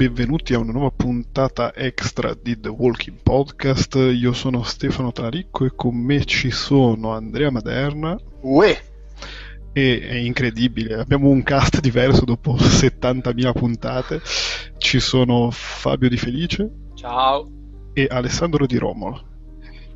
benvenuti 0.00 0.54
a 0.54 0.58
una 0.58 0.72
nuova 0.72 0.90
puntata 0.90 1.74
extra 1.74 2.32
di 2.32 2.58
The 2.58 2.70
Walking 2.70 3.18
Podcast. 3.22 3.96
Io 3.96 4.32
sono 4.32 4.62
Stefano 4.62 5.12
Taricco 5.12 5.66
e 5.66 5.72
con 5.74 5.94
me 5.94 6.24
ci 6.24 6.50
sono 6.50 7.12
Andrea 7.12 7.50
Maderna. 7.50 8.18
Uè! 8.40 8.82
E 9.74 10.00
è 10.00 10.14
incredibile, 10.14 10.94
abbiamo 10.94 11.28
un 11.28 11.42
cast 11.42 11.80
diverso 11.80 12.24
dopo 12.24 12.54
70.000 12.54 13.52
puntate. 13.52 14.22
Ci 14.78 15.00
sono 15.00 15.50
Fabio 15.50 16.08
Di 16.08 16.16
Felice. 16.16 16.70
Ciao. 16.94 17.46
E 17.92 18.06
Alessandro 18.10 18.64
Di 18.64 18.78
Romolo. 18.78 19.29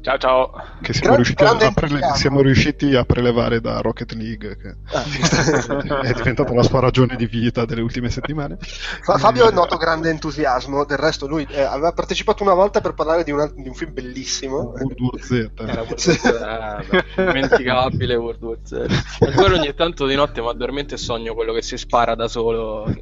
Ciao 0.05 0.19
ciao. 0.19 0.51
Che 0.83 0.93
siamo, 0.93 1.15
Grande, 1.17 1.17
riusciti 1.17 1.43
grande 1.45 1.65
a, 1.65 1.73
prele- 1.73 2.15
siamo 2.15 2.43
riusciti 2.43 2.95
a 2.95 3.05
prelevare 3.05 3.63
da 3.63 3.81
Rocket 3.81 4.13
League, 4.13 4.55
che 4.59 4.77
Ah. 4.93 5.03
è 6.05 6.13
diventata 6.13 6.53
la 6.53 6.63
sua 6.63 6.81
ragione 6.81 7.17
di 7.17 7.25
vita 7.25 7.65
delle 7.65 7.81
ultime 7.81 8.11
settimane. 8.11 8.59
Fa- 8.61 9.17
Fabio 9.17 9.49
noto 9.51 9.79
grande 9.79 10.11
entusiasmo, 10.11 10.85
del 10.85 10.99
resto 10.99 11.27
lui 11.27 11.47
eh, 11.49 11.63
aveva 11.63 11.93
partecipato 11.93 12.43
una 12.43 12.53
volta 12.53 12.83
per 12.83 12.93
parlare 12.93 13.25
di, 13.25 13.31
una- 13.31 13.51
di 13.51 13.67
un 13.67 13.73
film 13.75 13.95
bellissimo. 13.95 14.75
World 14.77 15.01
War 15.01 15.23
Z. 15.23 15.31
Era 15.55 15.81
World 15.81 15.89
War 15.89 15.99
Z, 15.99 16.85
eh, 17.17 17.25
dimenticabile 17.25 18.15
World 18.17 18.43
War 18.43 18.59
Z. 18.63 19.17
Ancora 19.21 19.55
ogni 19.55 19.73
tanto 19.75 20.05
di 20.07 20.15
notte 20.17 20.43
mi 20.43 20.49
addormento 20.51 20.93
e 20.93 20.99
sogno 20.99 21.33
quello 21.33 21.55
che 21.55 21.63
si 21.63 21.79
spara 21.79 22.15
da 22.15 22.29
solo. 22.29 22.85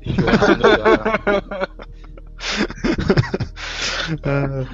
Eh, 4.22 4.66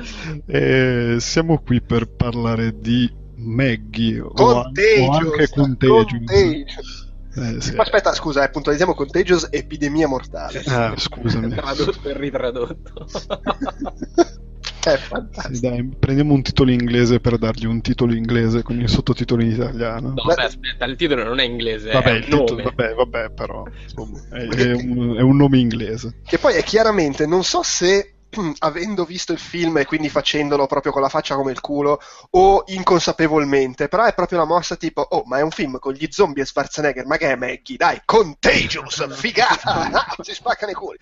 eh, 0.46 1.20
siamo 1.20 1.58
qui 1.60 1.80
per 1.80 2.06
parlare 2.08 2.78
di 2.78 3.10
Maggie 3.36 4.20
Contagious! 4.34 5.08
o 5.08 5.10
anche 5.12 5.48
Contagious. 5.48 6.24
Contagious. 6.26 7.06
Eh, 7.36 7.60
sì. 7.60 7.74
Ma 7.74 7.82
Aspetta, 7.82 8.12
scusa, 8.14 8.44
eh, 8.44 8.50
puntualizziamo 8.50 8.94
Contagious 8.94 9.48
epidemia 9.50 10.08
mortale. 10.08 10.62
Ah, 10.66 10.94
scusami. 10.96 11.48
Tradotto 11.54 12.08
e 12.08 12.16
ritradotto. 12.16 13.06
È 14.80 14.96
Sì, 14.96 15.02
fantastico. 15.08 15.68
dai, 15.68 15.88
prendiamo 15.98 16.32
un 16.34 16.42
titolo 16.42 16.70
inglese 16.70 17.20
per 17.20 17.36
dargli 17.36 17.66
un 17.66 17.80
titolo 17.82 18.14
inglese 18.14 18.62
con 18.62 18.80
il 18.80 18.88
sottotitolo 18.88 19.42
in 19.42 19.50
italiano. 19.50 20.08
No, 20.10 20.22
vabbè, 20.24 20.44
aspetta, 20.44 20.84
il 20.86 20.96
titolo 20.96 21.24
non 21.24 21.40
è 21.40 21.44
inglese, 21.44 21.90
vabbè, 21.90 22.16
è 22.18 22.20
titolo- 22.22 22.62
vabbè, 22.62 22.94
vabbè, 22.94 23.30
però 23.32 23.64
insomma, 23.82 24.18
è, 24.30 24.46
è 24.46 24.72
un, 24.72 25.16
è 25.16 25.20
un 25.20 25.36
nome 25.36 25.58
inglese. 25.58 26.20
Che 26.24 26.38
poi 26.38 26.54
è 26.54 26.62
chiaramente, 26.62 27.26
non 27.26 27.42
so 27.44 27.62
se 27.62 28.14
avendo 28.58 29.04
visto 29.04 29.32
il 29.32 29.38
film 29.38 29.78
e 29.78 29.84
quindi 29.86 30.08
facendolo 30.08 30.66
proprio 30.66 30.92
con 30.92 31.02
la 31.02 31.08
faccia 31.08 31.34
come 31.34 31.52
il 31.52 31.60
culo 31.60 32.00
o 32.30 32.64
inconsapevolmente, 32.66 33.88
però 33.88 34.04
è 34.04 34.14
proprio 34.14 34.38
una 34.38 34.46
mossa 34.46 34.76
tipo 34.76 35.00
oh 35.00 35.22
ma 35.26 35.38
è 35.38 35.42
un 35.42 35.50
film 35.50 35.78
con 35.78 35.92
gli 35.92 36.06
zombie 36.10 36.42
e 36.42 36.46
Schwarzenegger, 36.46 37.06
ma 37.06 37.16
che 37.16 37.30
è 37.30 37.36
Maggie? 37.36 37.76
Dai, 37.76 38.00
Contagious, 38.04 39.06
figata! 39.16 39.86
Ah, 39.98 40.16
si 40.20 40.34
spaccano 40.34 40.70
i 40.70 40.74
culi. 40.74 40.98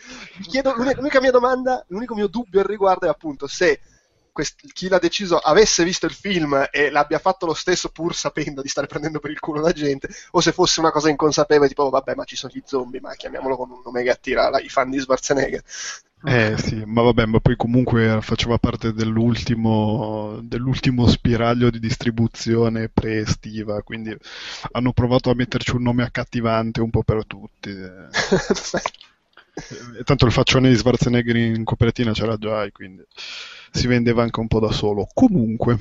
Chiedo, 0.49 0.73
l'unica, 0.75 0.97
l'unica 0.97 1.21
mia 1.21 1.31
domanda, 1.31 1.85
l'unico 1.89 2.15
mio 2.15 2.29
dubbio 2.29 2.61
al 2.61 2.67
riguardo 2.67 3.07
è 3.07 3.09
appunto 3.09 3.47
se 3.47 3.81
quest- 4.37 4.70
chi 4.75 4.89
l'ha 4.89 4.98
deciso 4.98 5.39
avesse 5.39 5.83
visto 5.83 6.05
il 6.05 6.12
film 6.12 6.69
e 6.70 6.91
l'abbia 6.91 7.19
fatto 7.19 7.47
lo 7.47 7.55
stesso 7.55 7.89
pur 7.89 8.15
sapendo 8.15 8.61
di 8.61 8.69
stare 8.69 8.87
prendendo 8.87 9.19
per 9.19 9.31
il 9.31 9.41
culo 9.41 9.62
la 9.62 9.73
gente 9.73 10.08
o 10.33 10.41
se 10.42 10.52
fosse 10.52 10.80
una 10.80 10.91
cosa 10.91 11.08
inconsapevole 11.08 11.69
tipo 11.69 11.85
oh, 11.85 11.91
vabbè 11.91 12.14
ma 12.14 12.24
ci 12.24 12.36
sono 12.36 12.52
gli 12.55 12.63
zombie 12.67 13.01
ma 13.01 13.14
chiamiamolo 13.14 13.57
con 13.57 13.70
un 13.70 13.80
nome 13.83 14.02
che 14.02 14.11
attira 14.11 14.51
la- 14.51 14.61
i 14.61 14.69
fan 14.69 14.91
di 14.91 15.01
Schwarzenegger 15.01 15.63
Eh 16.29 16.57
sì, 16.58 16.83
ma 16.85 17.02
vabbè, 17.02 17.24
ma 17.27 17.39
poi 17.41 17.55
comunque 17.57 18.19
faceva 18.20 18.58
parte 18.58 18.92
dell'ultimo, 18.92 20.41
dell'ultimo 20.42 21.07
spiraglio 21.07 21.70
di 21.70 21.79
distribuzione 21.79 22.89
pre-estiva, 22.89 23.80
quindi 23.83 24.17
hanno 24.73 24.92
provato 24.92 25.30
a 25.30 25.35
metterci 25.35 25.77
un 25.77 25.83
nome 25.83 26.03
accattivante 26.03 26.80
un 26.80 26.91
po' 26.91 27.03
per 27.05 27.24
tutti. 27.27 27.70
eh. 29.98 30.05
Tanto 30.05 30.27
il 30.27 30.33
faccione 30.33 30.68
di 30.68 30.77
Schwarzenegger 30.77 31.36
in 31.36 31.64
copertina 31.64 32.12
c'era 32.12 32.36
già 32.36 32.64
e 32.64 32.72
quindi 32.72 33.02
si 33.70 33.86
vendeva 33.86 34.22
anche 34.22 34.40
un 34.40 34.48
po' 34.48 34.61
da 34.61 34.70
solo. 34.70 35.06
Comunque, 35.12 35.78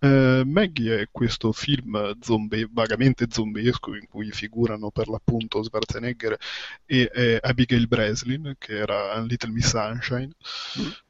eh, 0.00 0.42
Maggie 0.44 1.00
è 1.02 1.08
questo 1.10 1.52
film 1.52 2.16
zombie, 2.20 2.68
vagamente 2.72 3.26
zombiesco 3.30 3.94
in 3.94 4.08
cui 4.08 4.30
figurano 4.32 4.90
per 4.90 5.08
l'appunto 5.08 5.62
Schwarzenegger 5.62 6.36
e 6.84 7.10
eh, 7.14 7.38
Abigail 7.40 7.86
Breslin, 7.86 8.56
che 8.58 8.76
era 8.78 9.18
Little 9.20 9.50
Miss 9.52 9.68
Sunshine. 9.68 10.32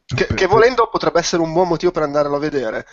che, 0.05 0.27
Per- 0.27 0.35
che 0.35 0.47
volendo 0.47 0.89
potrebbe 0.91 1.21
essere 1.21 1.43
un 1.43 1.53
buon 1.53 1.69
motivo 1.69 1.91
per 1.93 2.03
andarlo 2.03 2.37
a 2.37 2.41
vedere 2.41 2.87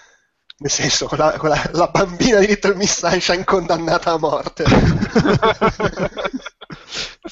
nel 0.59 0.71
senso 0.71 1.05
quella, 1.07 1.31
quella- 1.37 1.69
la 1.73 1.87
bambina 1.87 2.39
di 2.39 2.47
Little 2.47 2.75
Miss 2.75 2.99
Sunshine 3.05 3.45
condannata 3.45 4.11
a 4.11 4.17
morte 4.17 4.63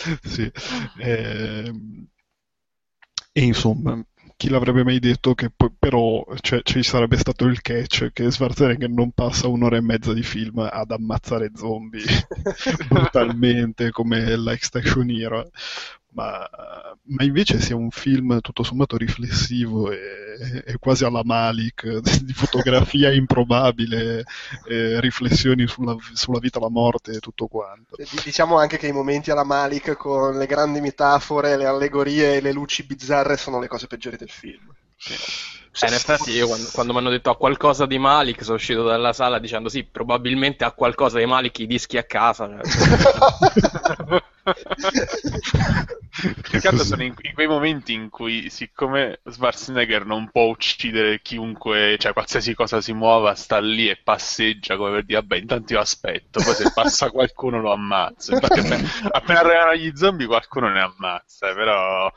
sì. 0.24 0.52
ehm, 1.00 2.08
E 3.32 3.42
insomma, 3.44 4.04
chi 4.36 4.50
l'avrebbe 4.50 4.84
mai 4.84 5.00
detto 5.00 5.34
che 5.36 5.50
poi, 5.56 5.72
però 5.78 6.26
cioè, 6.42 6.62
ci 6.64 6.82
sarebbe 6.84 7.18
stato 7.18 7.46
il 7.46 7.62
catch 7.62 8.12
che 8.12 8.32
Schwarzenegger 8.32 8.90
non 8.90 9.12
passa 9.12 9.48
un'ora 9.48 9.78
e 9.78 9.82
mezza 9.82 10.14
di 10.14 10.24
film 10.24 10.58
ad 10.60 10.92
ammazzare 10.92 11.52
zombie 11.56 12.04
brutalmente 12.90 13.92
come 13.92 14.36
l'Extinction 14.36 15.10
Hero, 15.12 15.50
ma, 16.18 16.50
ma 17.04 17.24
invece 17.24 17.62
sia 17.62 17.76
un 17.76 17.92
film 17.92 18.42
tutto 18.42 18.64
sommato 18.64 18.98
riflessivo 18.98 19.92
e, 19.92 20.64
e 20.66 20.78
quasi 20.80 21.06
alla 21.06 21.22
Malik, 21.24 21.86
di 22.26 22.34
fotografia 22.34 23.14
improbabile, 23.14 24.26
riflessioni 25.00 25.68
sulla, 25.68 25.96
sulla 26.14 26.40
vita, 26.40 26.60
la 26.60 26.70
morte 26.70 27.12
e 27.12 27.20
tutto 27.20 27.46
quanto. 27.46 27.98
Diciamo 28.24 28.58
anche 28.58 28.78
che 28.78 28.88
i 28.88 28.92
momenti 28.92 29.30
alla 29.30 29.44
Malik 29.44 29.96
con 29.96 30.36
le 30.38 30.48
grandi 30.48 30.82
metafore 30.82 31.56
le 31.56 31.66
allegorie 31.66 32.38
e 32.38 32.42
le 32.42 32.52
luci 32.52 32.84
bizzarre 32.84 33.38
sono 33.38 33.60
le 33.60 33.68
cose 33.68 33.86
peggiori 33.86 34.18
del 34.18 34.30
film 34.32 34.74
Eh, 35.08 35.88
in 35.88 35.94
effetti 35.94 36.32
io 36.32 36.48
quando, 36.48 36.68
quando 36.74 36.94
mi 36.94 37.00
hanno 37.00 37.10
detto 37.12 37.30
a 37.30 37.38
qualcosa 37.38 37.86
di 37.86 38.00
Malik 38.00 38.44
sono 38.44 38.56
uscito 38.56 38.82
dalla 38.82 39.14
sala 39.14 39.38
dicendo 39.38 39.70
sì, 39.70 39.84
probabilmente 39.84 40.64
ha 40.64 40.72
qualcosa 40.72 41.20
di 41.20 41.28
Malik 41.28 41.60
i 41.60 41.68
dischi 41.68 41.98
a 42.00 42.04
casa. 42.04 42.50
Più 46.50 46.60
che 46.60 46.68
altro 46.68 46.84
sono 46.84 47.02
in, 47.04 47.14
in 47.22 47.34
quei 47.34 47.48
momenti 47.48 47.94
in 47.94 48.10
cui, 48.10 48.50
siccome 48.50 49.20
Schwarzenegger 49.30 50.06
non 50.06 50.30
può 50.32 50.46
uccidere 50.46 51.22
chiunque, 51.22 51.96
cioè 52.00 52.14
qualsiasi 52.14 52.54
cosa 52.54 52.82
si 52.82 52.94
muova, 52.94 53.36
sta 53.36 53.60
lì 53.60 53.90
e 53.90 53.98
passeggia 54.04 54.76
come 54.78 54.92
per 54.92 55.06
dire, 55.06 55.20
vabbè, 55.20 55.38
intanto 55.38 55.74
io 55.74 55.80
aspetto, 55.80 56.42
poi 56.42 56.54
se 56.56 56.68
passa 56.74 57.10
qualcuno 57.12 57.60
lo 57.62 57.72
ammazzo. 57.72 58.34
Infatti 58.34 58.60
appena, 58.60 58.90
appena 59.12 59.40
arrivano 59.40 59.76
gli 59.76 59.92
zombie 59.96 60.28
qualcuno 60.28 60.70
ne 60.70 60.82
ammazza, 60.82 61.54
però 61.54 62.12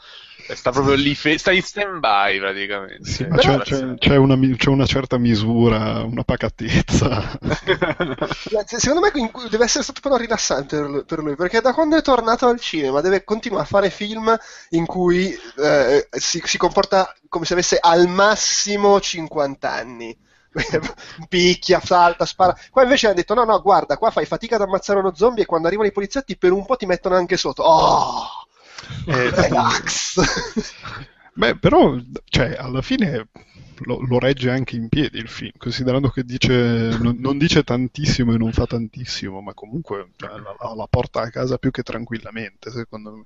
sta 0.55 0.71
proprio 0.73 0.95
lì, 0.95 1.15
fe- 1.15 1.39
sta 1.39 1.53
in 1.53 1.63
stand-by 1.63 2.39
praticamente. 2.39 3.09
Sì, 3.09 3.25
ma 3.27 3.37
c'è, 3.37 3.59
c'è- 3.61 3.95
c'è 3.97 4.17
una, 4.17 4.37
c'è 4.57 4.69
una 4.69 4.87
certa 4.87 5.19
misura, 5.19 6.03
una 6.03 6.25
pacatezza. 6.25 7.39
Secondo 8.67 9.01
me 9.01 9.11
deve 9.49 9.65
essere 9.65 9.85
stato 9.85 10.01
però 10.01 10.17
rilassante 10.17 10.77
per 10.77 10.89
lui, 10.89 11.05
per 11.05 11.19
lui, 11.21 11.37
perché 11.37 11.61
da 11.61 11.73
quando 11.73 11.97
è 11.97 12.03
tornato 12.03 12.47
al 12.47 12.61
cinema 12.61 13.01
deve 13.01 13.25
continuare 13.25 13.65
a 13.65 13.67
fare 13.67 13.91
film 14.01 14.35
in 14.71 14.87
cui 14.87 15.37
eh, 15.59 16.09
si, 16.11 16.41
si 16.43 16.57
comporta 16.57 17.15
come 17.29 17.45
se 17.45 17.53
avesse 17.53 17.79
al 17.79 18.09
massimo 18.09 18.99
50 18.99 19.71
anni. 19.71 20.17
Picchia, 21.29 21.81
salta, 21.81 22.25
spara. 22.25 22.57
Qua 22.71 22.83
invece 22.83 23.07
hanno 23.07 23.17
detto: 23.17 23.35
no, 23.35 23.45
no, 23.45 23.61
guarda, 23.61 23.99
qua 23.99 24.11
fai 24.11 24.25
fatica 24.25 24.57
ad 24.57 24.63
ammazzare 24.63 24.99
uno 24.99 25.15
zombie 25.15 25.43
e 25.43 25.47
quando 25.47 25.67
arrivano 25.67 25.89
i 25.89 25.93
poliziotti 25.93 26.37
per 26.37 26.53
un 26.53 26.65
po' 26.65 26.77
ti 26.77 26.87
mettono 26.87 27.15
anche 27.15 27.37
sotto. 27.37 27.63
Oh! 27.63 28.27
Eh, 29.07 29.31
Relax! 29.31 30.21
Beh, 31.35 31.57
però, 31.59 31.97
cioè, 32.25 32.57
alla 32.59 32.83
fine 32.83 33.29
lo, 33.85 34.01
lo 34.05 34.19
regge 34.19 34.51
anche 34.51 34.77
in 34.77 34.89
piedi 34.89 35.19
il 35.19 35.29
film, 35.29 35.53
considerando 35.57 36.09
che 36.09 36.25
dice, 36.25 36.99
non, 36.99 37.17
non 37.19 37.39
dice 37.39 37.63
tantissimo 37.63 38.35
e 38.35 38.37
non 38.37 38.53
fa 38.53 38.67
tantissimo, 38.67 39.41
ma 39.41 39.55
comunque 39.55 40.11
cioè, 40.17 40.31
la, 40.31 40.75
la 40.75 40.87
porta 40.91 41.21
a 41.21 41.31
casa 41.31 41.59
più 41.59 41.71
che 41.71 41.83
tranquillamente, 41.83 42.71
secondo 42.71 43.13
me. 43.13 43.25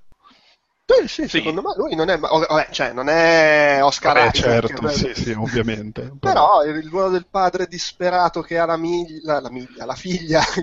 Sì, 0.86 1.08
sì, 1.08 1.28
secondo 1.28 1.62
me 1.62 1.72
lui 1.76 1.94
non 1.94 2.10
è, 2.10 2.18
vabbè, 2.18 2.68
cioè, 2.70 2.92
non 2.92 3.08
è 3.08 3.78
Oscar 3.82 4.16
Vabbè, 4.16 4.36
Isaac, 4.36 4.66
certo, 4.66 4.86
eh, 4.88 4.92
sì, 4.92 5.12
sì, 5.14 5.30
ovviamente. 5.32 6.12
Però 6.20 6.62
il 6.62 6.86
ruolo 6.90 7.08
del 7.08 7.26
padre 7.28 7.66
disperato 7.66 8.42
che 8.42 8.58
ha 8.58 8.66
la, 8.66 8.76
miglia, 8.76 9.40
la, 9.40 9.50
miglia, 9.50 9.86
la 9.86 9.94
figlia 9.94 10.42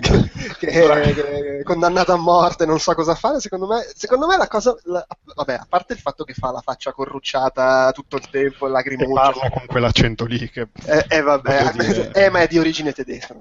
che 0.58 0.66
è, 0.68 1.14
che 1.14 1.58
è 1.58 1.62
condannata 1.64 2.12
a 2.12 2.16
morte, 2.16 2.66
non 2.66 2.78
sa 2.78 2.94
cosa 2.94 3.16
fare, 3.16 3.40
secondo 3.40 3.66
me, 3.66 3.84
secondo 3.96 4.28
me 4.28 4.36
la 4.36 4.46
cosa, 4.46 4.76
la- 4.84 5.04
vabbè, 5.34 5.54
a 5.54 5.66
parte 5.68 5.94
il 5.94 5.98
fatto 5.98 6.22
che 6.22 6.34
fa 6.34 6.52
la 6.52 6.60
faccia 6.60 6.92
corrucciata 6.92 7.90
tutto 7.90 8.14
il 8.16 8.28
tempo, 8.30 8.66
E 8.66 8.70
lacrimuccia, 8.70 9.12
parla 9.12 9.50
con 9.50 9.66
quell'accento 9.66 10.24
lì 10.24 10.48
che... 10.50 10.68
eh, 10.86 11.04
eh, 11.08 11.20
vabbè, 11.20 11.64
voglio 11.72 11.82
dire- 11.92 12.10
eh, 12.12 12.30
ma 12.30 12.40
è 12.40 12.46
di 12.46 12.58
origine 12.58 12.92
tedesca, 12.92 13.34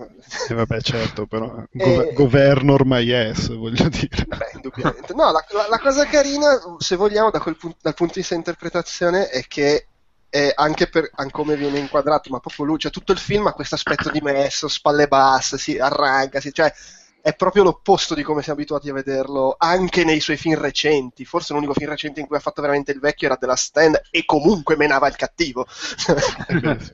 eh, 0.50 0.54
vabbè, 0.54 0.82
certo, 0.82 1.28
però... 1.28 1.46
Eh. 1.58 1.78
Gove- 1.78 2.14
governor 2.14 2.86
my 2.86 3.04
yes, 3.04 3.54
voglio 3.56 3.88
dire. 3.90 4.26
Beh, 4.28 4.52
indubbiamente. 4.56 5.14
No, 5.14 5.32
la- 5.32 5.46
la 5.70 5.80
cosa 5.80 6.06
carina, 6.06 6.60
se 6.80 6.96
vogliamo, 6.96 7.30
da 7.32 7.40
punto- 7.40 7.76
dal 7.82 7.94
punto 7.94 8.14
di 8.14 8.20
vista 8.20 8.36
interpretazione, 8.36 9.30
è 9.30 9.44
che 9.48 9.88
anche 10.56 10.88
per 10.88 11.10
anche 11.16 11.32
come 11.34 11.58
viene 11.58 11.78
inquadrato, 11.80 12.30
ma 12.30 12.40
proprio 12.40 12.66
lui, 12.66 12.78
cioè 12.80 12.92
tutto 12.92 13.12
il 13.12 13.18
film 13.18 13.48
ha 13.48 13.54
questo 13.54 13.76
aspetto 13.76 14.10
dimesso, 14.10 14.68
spalle 14.70 15.08
basse, 15.08 15.58
si 15.58 15.78
arranca, 15.78 16.40
si- 16.40 16.54
cioè 16.54 16.72
è 17.22 17.36
proprio 17.36 17.64
l'opposto 17.64 18.16
di 18.16 18.24
come 18.24 18.42
siamo 18.42 18.58
abituati 18.60 18.90
a 18.90 18.94
vederlo 18.94 19.56
anche 19.60 20.04
nei 20.04 20.20
suoi 20.20 20.38
film 20.38 20.58
recenti. 20.60 21.26
Forse 21.26 21.54
l'unico 21.54 21.74
film 21.74 21.90
recente 21.90 22.20
in 22.20 22.26
cui 22.28 22.38
ha 22.38 22.40
fatto 22.40 22.62
veramente 22.62 22.92
il 22.92 23.00
vecchio 23.00 23.28
era 23.28 23.38
della 23.40 23.56
Stand 23.56 24.02
e 24.10 24.26
comunque 24.26 24.76
menava 24.76 25.08
il 25.08 25.16
cattivo. 25.16 25.68
Sì. 25.98 26.94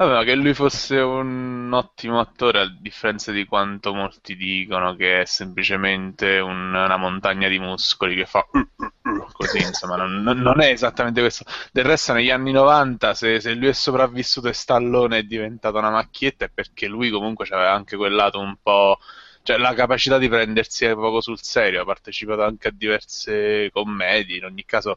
Vabbè, 0.00 0.12
ma 0.14 0.24
che 0.24 0.34
lui 0.34 0.54
fosse 0.54 0.96
un 0.98 1.70
ottimo 1.74 2.20
attore, 2.20 2.60
a 2.60 2.66
differenza 2.80 3.32
di 3.32 3.44
quanto 3.44 3.92
molti 3.92 4.34
dicono 4.34 4.96
che 4.96 5.20
è 5.20 5.24
semplicemente 5.26 6.38
un- 6.38 6.72
una 6.74 6.96
montagna 6.96 7.48
di 7.48 7.58
muscoli 7.58 8.14
che 8.16 8.24
fa 8.24 8.42
uh, 8.50 8.58
uh, 8.58 9.08
uh, 9.10 9.26
così, 9.32 9.58
insomma, 9.60 9.96
non, 9.96 10.22
non- 10.22 10.38
non 10.38 10.62
è 10.62 10.70
esattamente 10.70 11.20
questo. 11.20 11.44
Del 11.70 11.84
resto, 11.84 12.14
negli 12.14 12.30
anni 12.30 12.50
90, 12.50 13.12
se, 13.12 13.40
se 13.40 13.52
lui 13.54 13.68
è 13.68 13.72
sopravvissuto 13.74 14.48
e 14.48 14.54
Stallone 14.54 15.18
è 15.18 15.22
diventata 15.24 15.76
una 15.78 15.90
macchietta, 15.90 16.46
è 16.46 16.50
perché 16.50 16.86
lui 16.88 17.10
comunque 17.10 17.46
aveva 17.50 17.72
anche 17.74 17.96
quel 17.98 18.14
lato 18.14 18.40
un 18.40 18.56
po'. 18.62 18.98
Cioè, 19.42 19.58
la 19.58 19.74
capacità 19.74 20.16
di 20.18 20.28
prendersi 20.30 20.86
poco 20.94 21.20
sul 21.20 21.40
serio, 21.42 21.82
ha 21.82 21.84
partecipato 21.84 22.42
anche 22.42 22.68
a 22.68 22.70
diverse 22.74 23.68
commedie, 23.72 24.36
in 24.38 24.44
ogni 24.44 24.64
caso 24.64 24.96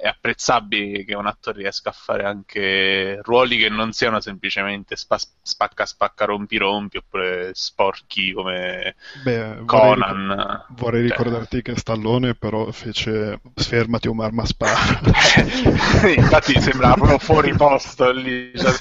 è 0.00 0.06
apprezzabile 0.06 1.04
che 1.04 1.14
un 1.14 1.26
attore 1.26 1.58
riesca 1.58 1.90
a 1.90 1.92
fare 1.92 2.24
anche 2.24 3.20
ruoli 3.22 3.58
che 3.58 3.68
non 3.68 3.92
siano 3.92 4.20
semplicemente 4.20 4.96
spa- 4.96 5.18
spacca 5.42 5.86
spacca 5.86 6.24
rompi 6.24 6.56
rompi 6.56 6.96
oppure 6.98 7.50
sporchi 7.54 8.32
come 8.32 8.94
Beh, 9.22 9.56
vorrei, 9.60 9.64
Conan. 9.64 10.28
ricor- 10.28 10.64
vorrei 10.70 11.08
Cioè, 11.08 11.16
ricordarti 11.16 11.62
che 11.62 11.76
Stallone 11.76 12.34
però 12.34 12.70
fece 12.70 13.40
Sfermati 13.54 14.08
o 14.08 14.14
marma 14.14 14.44
spara. 14.44 15.00
Infatti 16.16 16.60
sembrava 16.60 16.94
proprio 16.94 17.18
fuori 17.18 17.54
posto 17.54 18.10
lì. 18.10 18.52
Cioè, 18.54 18.72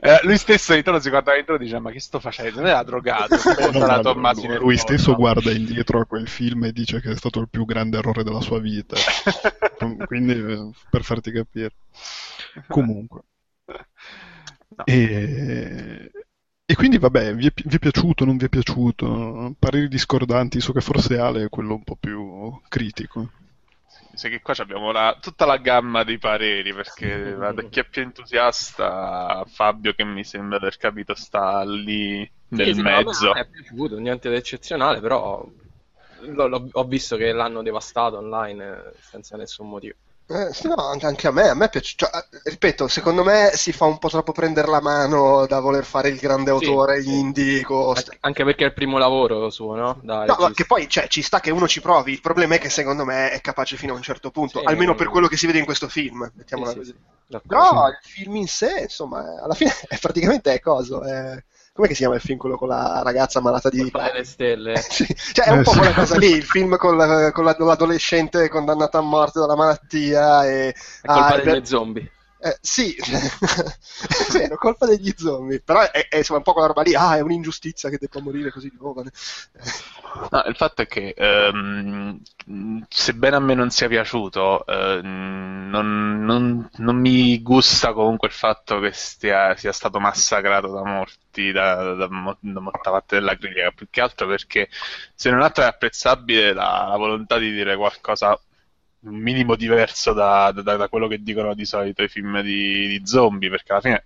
eh, 0.00 0.20
lui 0.22 0.36
stesso 0.38 0.72
ogni 0.72 0.82
tanto 0.82 1.00
si 1.00 1.08
guardava 1.10 1.36
dentro 1.36 1.54
e 1.54 1.58
diceva: 1.58 1.80
Ma 1.80 1.90
che 1.90 2.00
sto 2.00 2.20
facendo? 2.20 2.60
Non 2.60 2.68
era 2.68 2.82
drogato. 2.82 3.36
No, 3.72 4.00
no, 4.02 4.32
lui, 4.32 4.56
lui 4.58 4.76
stesso 4.76 5.14
guarda 5.14 5.50
indietro 5.50 6.00
a 6.00 6.04
quel 6.04 6.28
film 6.28 6.64
e 6.64 6.72
dice 6.72 7.00
che 7.00 7.12
è 7.12 7.16
stato 7.16 7.40
il 7.40 7.48
più 7.48 7.64
grande 7.64 7.98
errore 7.98 8.22
della 8.22 8.40
sua 8.40 8.58
vita. 8.58 8.96
Quindi, 10.04 10.32
eh, 10.32 10.70
per 10.88 11.02
farti 11.04 11.30
capire. 11.32 11.74
Comunque. 12.68 13.22
No. 14.78 14.86
E, 14.86 16.10
e 16.64 16.74
quindi, 16.74 16.98
vabbè, 16.98 17.34
vi 17.34 17.46
è, 17.48 17.52
vi 17.64 17.76
è 17.76 17.78
piaciuto, 17.78 18.24
non 18.24 18.36
vi 18.36 18.46
è 18.46 18.48
piaciuto? 18.48 19.54
Pareri 19.58 19.88
discordanti, 19.88 20.60
so 20.60 20.72
che 20.72 20.80
forse 20.80 21.18
Ale 21.18 21.44
è 21.44 21.48
quello 21.48 21.74
un 21.74 21.84
po' 21.84 21.96
più 21.96 22.60
critico. 22.68 23.30
Sai 24.14 24.30
che 24.30 24.40
qua 24.42 24.54
abbiamo 24.58 24.90
la- 24.92 25.16
tutta 25.20 25.46
la 25.46 25.56
gamma 25.58 26.02
dei 26.04 26.18
pareri, 26.18 26.72
perché 26.74 27.34
va 27.34 27.52
da 27.52 27.62
chi 27.62 27.80
è 27.80 27.88
più 27.88 28.02
entusiasta 28.02 29.44
Fabio, 29.46 29.92
che 29.94 30.04
mi 30.04 30.24
sembra 30.24 30.58
di 30.58 30.64
aver 30.64 30.76
capito 30.76 31.14
sta 31.14 31.62
lì 31.64 32.28
nel 32.48 32.70
Sì, 32.70 32.74
sì, 32.74 32.82
mezzo. 32.82 33.32
è 33.32 33.48
piaciuto, 33.48 33.98
niente 33.98 34.28
di 34.28 34.36
eccezionale, 34.36 35.00
però 35.00 35.44
l'ho- 36.24 36.68
ho 36.72 36.84
visto 36.84 37.16
che 37.16 37.32
l'hanno 37.32 37.62
devastato 37.62 38.18
online 38.18 38.64
eh, 38.94 38.94
senza 39.00 39.36
nessun 39.36 39.68
motivo. 39.68 39.94
Eh, 40.26 40.52
sì, 40.54 40.66
no, 40.68 40.76
anche, 40.76 41.26
a 41.26 41.30
me, 41.30 41.48
a 41.48 41.54
me 41.54 41.68
piace, 41.68 41.92
cioè, 41.94 42.08
eh, 42.14 42.50
ripeto, 42.50 42.88
secondo 42.88 43.22
me 43.22 43.50
si 43.54 43.70
fa 43.72 43.84
un 43.84 43.98
po' 43.98 44.08
troppo 44.08 44.32
prendere 44.32 44.68
la 44.68 44.80
mano 44.80 45.46
da 45.46 45.60
voler 45.60 45.84
fare 45.84 46.08
il 46.08 46.16
grande 46.18 46.50
autore 46.50 47.02
sì. 47.02 47.18
indie. 47.18 47.62
con- 47.62 47.94
Anche- 48.20 48.44
perché 48.44 48.64
è 48.64 48.68
il 48.68 48.72
primo 48.72 48.96
lavoro 48.96 49.50
suo, 49.50 49.74
no? 49.74 49.98
Da 50.02 50.24
No, 50.24 50.50
che 50.54 50.64
poi 50.64 50.88
cioè, 50.88 51.06
ci 51.08 51.20
sta 51.20 51.40
che 51.40 51.50
uno 51.50 51.68
ci 51.68 51.82
provi, 51.82 52.12
il 52.12 52.20
problema 52.22 52.54
è 52.54 52.58
che 52.58 52.70
secondo 52.70 53.04
me 53.04 53.30
è 53.30 53.40
capace 53.42 53.76
fino 53.76 53.92
a 53.92 53.96
un 53.96 54.02
certo 54.02 54.30
punto, 54.30 54.60
Sì, 54.60 54.64
almeno 54.64 54.92
mm. 54.92 54.96
per 54.96 55.08
quello 55.08 55.26
che 55.26 55.36
si 55.36 55.46
vede 55.46 55.58
in 55.58 55.64
questo 55.66 55.88
film, 55.88 56.30
mettiamola 56.34 56.70
sì, 56.70 56.76
così. 56.78 56.94
Però 57.46 57.88
il 57.88 57.98
film 58.02 58.36
in 58.36 58.46
sé, 58.48 58.80
insomma, 58.82 59.42
alla 59.42 59.54
fine 59.54 59.72
è 59.88 59.98
praticamente 59.98 60.52
è 60.54 60.60
coso, 60.60 61.02
è... 61.02 61.42
com'è 61.72 61.86
che 61.88 61.94
si 61.94 62.00
chiama 62.00 62.14
il 62.16 62.20
film 62.20 62.38
quello 62.38 62.56
con 62.56 62.68
la 62.68 63.02
ragazza 63.02 63.40
malata 63.40 63.68
di... 63.68 63.90
Colpa 63.90 64.04
delle 64.10 64.24
stelle. 64.24 64.74
Sì, 64.80 65.06
cioè 65.32 65.46
è 65.46 65.50
un 65.50 65.60
Eh, 65.60 65.62
po' 65.62 65.72
sì. 65.72 65.78
quella 65.78 65.94
cosa 65.94 66.16
lì, 66.16 66.30
il 66.30 66.44
film 66.44 66.76
con, 66.76 66.96
la- 66.96 67.30
con 67.32 67.44
la- 67.44 67.56
l'adolescente 67.58 68.48
condannata 68.48 68.98
a 68.98 69.02
morte 69.02 69.40
dalla 69.40 69.56
malattia 69.56 70.46
e... 70.46 70.74
È 71.00 71.08
colpa 71.08 71.34
ah, 71.34 71.36
delle 71.36 71.60
per- 71.60 71.66
zombie. 71.66 72.10
Eh, 72.44 72.58
sì, 72.60 72.94
è 72.98 74.32
vero, 74.32 74.56
colpa 74.56 74.86
degli 74.86 75.12
zombie, 75.16 75.60
però 75.60 75.80
è, 75.90 76.08
è, 76.08 76.22
un 76.28 76.42
po' 76.42 76.52
quella 76.52 76.68
roba 76.68 76.82
lì, 76.82 76.94
ah, 76.94 77.16
è 77.16 77.20
un'ingiustizia 77.20 77.88
che 77.88 77.98
debba 78.00 78.20
morire 78.20 78.50
così 78.50 78.72
giovane. 78.76 79.10
No, 80.30 80.42
il 80.46 80.56
fatto 80.56 80.82
è 80.82 80.86
che, 80.86 81.14
ehm, 81.16 82.20
sebbene 82.88 83.36
a 83.36 83.38
me 83.40 83.54
non 83.54 83.70
sia 83.70 83.88
piaciuto, 83.88 84.66
ehm, 84.66 85.68
non, 85.70 86.24
non- 86.24 86.68
non 86.78 86.96
mi 86.96 87.40
gusta 87.42 87.92
comunque 87.92 88.28
il 88.28 88.34
fatto 88.34 88.78
che 88.80 88.92
stia- 88.92 89.56
sia 89.56 89.72
stato 89.72 89.98
massacrato 90.00 90.68
da 90.70 90.84
molti, 90.84 91.50
da, 91.52 91.94
da 91.94 92.08
mo- 92.10 92.36
da 92.40 92.60
molta 92.60 92.90
parte 92.90 93.16
della 93.18 93.36
critica, 93.36 93.70
più 93.72 93.86
che 93.90 94.00
altro 94.00 94.26
perché 94.26 94.68
se 95.14 95.30
non 95.30 95.40
altro 95.42 95.64
è 95.64 95.66
apprezzabile 95.66 96.52
la, 96.52 96.86
la 96.88 96.96
volontà 96.96 97.38
di 97.38 97.50
dire 97.52 97.76
qualcosa 97.76 98.38
un 99.04 99.16
minimo 99.16 99.56
diverso 99.56 100.12
da, 100.12 100.52
da- 100.52 100.76
da 100.76 100.88
quello 100.88 101.08
che 101.08 101.22
dicono 101.22 101.54
di 101.54 101.64
solito 101.64 102.02
i 102.02 102.08
film 102.08 102.40
di, 102.40 102.86
di 102.88 103.02
zombie, 103.04 103.50
perché 103.50 103.72
alla 103.72 103.80
fine 103.80 104.04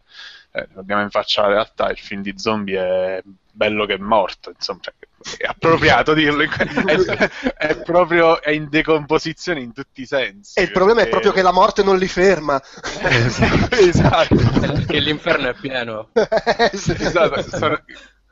eh, 0.52 0.68
abbiamo 0.76 1.02
in 1.02 1.10
faccia 1.10 1.42
la 1.42 1.48
realtà, 1.48 1.90
il 1.90 1.98
film 1.98 2.22
di 2.22 2.34
zombie 2.38 2.78
è 2.78 3.22
bello 3.52 3.86
che 3.86 3.94
è 3.94 3.98
morto, 3.98 4.50
insomma, 4.50 4.80
cioè, 4.82 4.94
è 5.38 5.44
appropriato 5.46 6.14
dirlo, 6.14 6.42
in 6.42 6.50
que- 6.50 6.66
è, 6.84 7.30
è 7.56 7.82
proprio 7.82 8.40
è 8.40 8.50
in 8.50 8.68
decomposizione 8.68 9.60
in 9.60 9.72
tutti 9.72 10.02
i 10.02 10.06
sensi. 10.06 10.58
E 10.58 10.62
il 10.62 10.72
problema 10.72 11.02
è 11.02 11.08
proprio 11.08 11.32
che 11.32 11.42
la 11.42 11.52
morte 11.52 11.82
non 11.82 11.98
li 11.98 12.08
ferma. 12.08 12.60
esatto. 13.70 14.34
Perché 14.60 14.98
l'inferno 15.00 15.48
è 15.48 15.54
pieno. 15.54 16.10
Sì. 16.72 16.92
Esatto, 16.92 17.42
sono- 17.42 17.82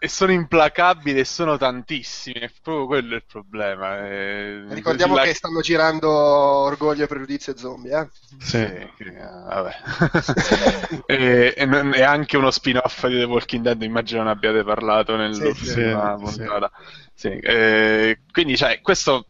e 0.04 0.08
sono 0.08 0.32
implacabili 0.32 1.20
e 1.20 1.24
sono 1.24 1.56
tantissimi, 1.56 2.38
è 2.40 2.50
proprio 2.62 2.84
quello 2.86 3.14
il 3.14 3.24
problema. 3.26 4.06
eh. 4.06 4.64
Ricordiamo 4.68 5.14
La- 5.14 5.22
che 5.22 5.32
stanno 5.32 5.60
girando 5.62 6.10
Orgoglio, 6.10 7.06
Pregiudizio 7.06 7.54
e 7.54 7.56
Zombie, 7.56 7.98
eh? 7.98 8.08
Sì. 8.38 8.56
Eh, 8.58 8.90
vabbè. 8.98 9.72
e, 11.06 11.55
e 11.56 11.64
non- 11.64 11.94
e 11.94 12.02
anche 12.02 12.36
uno 12.36 12.50
spin-off 12.50 13.06
di 13.06 13.19
The 13.19 13.24
Walking 13.24 13.62
Dead, 13.64 13.81
immagino 13.82 14.22
non 14.22 14.31
abbiate 14.31 14.62
parlato 14.62 15.17
nell'ultima 15.17 16.17
Sì, 16.19 16.32
sì, 16.32 16.43
puntata. 16.43 16.70
Sì, 17.14 17.29
eh, 17.29 18.20
quindi, 18.31 18.56
cioè, 18.58 18.81
questo 18.82 19.26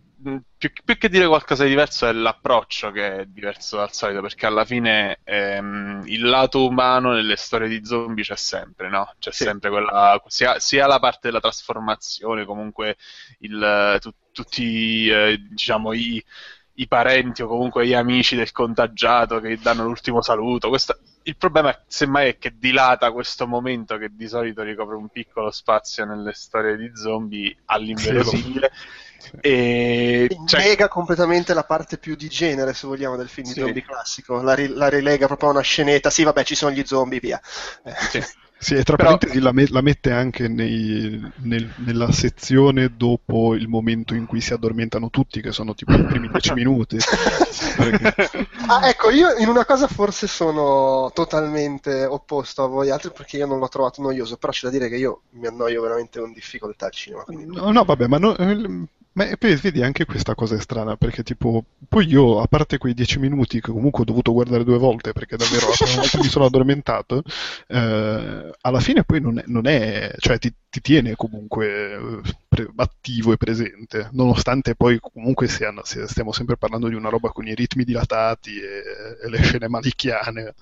più, 0.57 0.71
più 0.85 0.99
che 0.99 1.09
dire 1.09 1.27
qualcosa 1.27 1.65
di 1.65 1.71
diverso 1.71 2.07
è 2.07 2.13
l'approccio 2.13 2.91
che 2.91 3.17
è 3.21 3.25
diverso 3.27 3.77
dal 3.77 3.93
solito, 3.93 4.21
perché 4.23 4.47
alla 4.47 4.65
fine 4.65 5.21
ehm, 5.25 6.03
il 6.07 6.23
lato 6.23 6.67
umano 6.67 7.13
nelle 7.13 7.37
storie 7.37 7.69
di 7.69 7.85
zombie 7.85 8.25
c'è 8.25 8.37
sempre, 8.37 8.89
no? 8.89 9.15
C'è 9.19 9.33
Sì. 9.33 9.45
sempre 9.45 9.71
quella, 9.71 10.21
sia, 10.27 10.59
sia 10.59 10.87
la 10.87 10.99
parte 10.99 11.21
della 11.29 11.41
trasformazione, 11.41 12.45
comunque 12.45 12.97
il, 13.41 13.99
tu- 14.01 14.15
tutti, 14.33 15.09
eh, 15.09 15.39
diciamo, 15.51 15.93
i 15.93 16.23
i 16.77 16.89
parenti 16.89 17.43
o 17.43 17.47
comunque 17.47 17.87
gli 17.87 17.95
amici 17.95 18.35
del 18.35 18.51
contagiato 18.51 19.39
che 19.41 19.57
danno 19.61 19.85
l'ultimo 19.85 20.23
saluto. 20.23 20.69
Questo- 20.69 20.99
il 21.23 21.37
problema 21.37 21.71
è, 21.71 21.81
semmai 21.87 22.31
è 22.31 22.39
che 22.39 22.57
dilata 22.59 23.13
questo 23.13 23.47
momento 23.47 23.97
che 23.97 24.09
di 24.13 24.27
solito 24.29 24.63
ricopre 24.63 24.97
un 24.97 25.09
piccolo 25.09 25.51
spazio 25.53 26.05
nelle 26.05 26.33
storie 26.33 26.77
di 26.77 26.91
zombie 26.95 27.57
all'inverosimile. 27.67 28.73
E 29.41 30.29
cioè, 30.47 30.61
Nega 30.63 30.89
completamente 30.89 31.55
la 31.55 31.65
parte 31.65 31.99
più 31.99 32.15
di 32.17 32.29
genere, 32.29 32.75
se 32.75 32.87
vogliamo, 32.87 33.17
del 33.17 33.29
film 33.29 33.47
di 33.49 33.53
Sì. 33.55 33.61
zombie 33.61 33.83
classico. 33.85 34.41
La, 34.43 34.55
ri- 34.55 34.69
la 34.75 34.89
rilega 34.89 35.27
proprio 35.27 35.49
a 35.51 35.53
una 35.53 35.61
scenetta. 35.63 36.11
Sì, 36.11 36.23
vabbè, 36.25 36.45
ci 36.45 36.55
sono 36.55 36.73
gli 36.73 36.85
zombie, 36.85 37.21
via. 37.21 37.41
Eh. 37.85 37.93
sì. 38.11 38.23
Sì, 38.57 38.75
e 38.77 38.83
tra 38.83 38.97
Però- 38.97 39.11
parentesi 39.17 39.41
la, 39.41 39.53
me- 39.53 39.67
la 39.69 39.83
mette 39.83 40.11
anche 40.11 40.49
nei- 40.49 41.21
nel- 41.43 41.71
nella 41.85 42.11
sezione 42.13 42.95
dopo 42.97 43.55
il 43.55 43.69
momento 43.69 44.15
in 44.15 44.25
cui 44.25 44.41
si 44.41 44.55
addormentano 44.55 45.11
tutti, 45.11 45.43
che 45.43 45.53
sono 45.53 45.75
tipo 45.75 45.93
i 45.93 46.03
primi 46.05 46.29
dieci 46.31 46.53
minuti. 46.55 46.97
Perché- 47.77 48.49
Ah, 48.67 48.89
ecco, 48.89 49.11
io 49.11 49.37
in 49.37 49.49
una 49.49 49.67
cosa 49.67 49.87
forse 49.87 50.27
sono 50.27 51.11
totalmente 51.13 52.07
opposto 52.07 52.63
a 52.65 52.67
voi 52.67 52.89
altri 52.91 53.11
perché 53.15 53.37
io 53.37 53.47
non 53.47 53.59
l'ho 53.59 53.69
trovato 53.69 54.01
noioso, 54.01 54.37
però 54.39 54.51
c'è 54.53 54.67
da 54.69 54.71
dire 54.73 54.89
che 54.89 54.97
io 54.97 55.23
mi 55.33 55.47
annoio 55.47 55.83
veramente 55.83 56.19
con 56.19 56.33
difficoltà 56.33 56.87
al 56.87 56.93
cinema. 56.93 57.25
Quindi... 57.25 57.45
No, 57.45 57.71
no, 57.71 57.85
vabbè, 57.85 58.07
ma, 58.07 58.17
no- 58.17 58.35
eh, 58.39 58.57
ma 59.15 59.27
poi 59.39 59.55
vedi 59.57 59.83
anche 59.83 60.05
questa 60.07 60.35
cosa 60.35 60.57
è 60.57 60.61
strana, 60.61 60.97
perché 60.97 61.23
tipo, 61.23 61.65
poi 61.89 62.07
io, 62.09 62.41
a 62.41 62.47
parte 62.47 62.79
quei 62.79 62.95
dieci 62.95 63.19
minuti 63.19 63.61
che 63.61 63.71
comunque 63.71 64.03
ho 64.03 64.05
dovuto 64.05 64.33
guardare 64.33 64.65
due 64.65 64.79
volte, 64.79 65.13
perché 65.13 65.37
davvero 65.37 65.69
la 65.69 65.75
prima 65.79 66.01
volta 66.01 66.19
mi 66.19 66.29
sono 66.29 66.45
addormentato, 66.47 67.23
eh, 67.69 68.51
alla 68.61 68.81
fine 68.81 69.05
poi 69.05 69.21
non 69.21 69.39
è, 69.39 69.45
non 69.47 69.67
è- 69.67 70.13
cioè 70.19 70.39
ti, 70.39 70.53
ti 70.69 70.81
tiene 70.81 71.15
comunque 71.15 71.93
eh, 71.95 72.21
pre- 72.49 72.71
attivo 72.77 73.33
e 73.33 73.37
presente, 73.37 74.09
nonostante 74.13 74.75
poi 74.75 74.99
comunque 75.01 75.47
sia- 75.49 75.73
stiamo 75.85 76.33
sempre 76.33 76.57
parlando 76.57 76.89
di 76.89 76.95
una 76.95 77.09
roba 77.09 77.29
con 77.31 77.47
i 77.47 77.55
ritmi 77.55 77.85
dilatati 77.85 78.59
e, 78.61 78.83
e 79.25 79.29
le 79.31 79.43
scene 79.43 79.69
malichiane. 79.69 80.55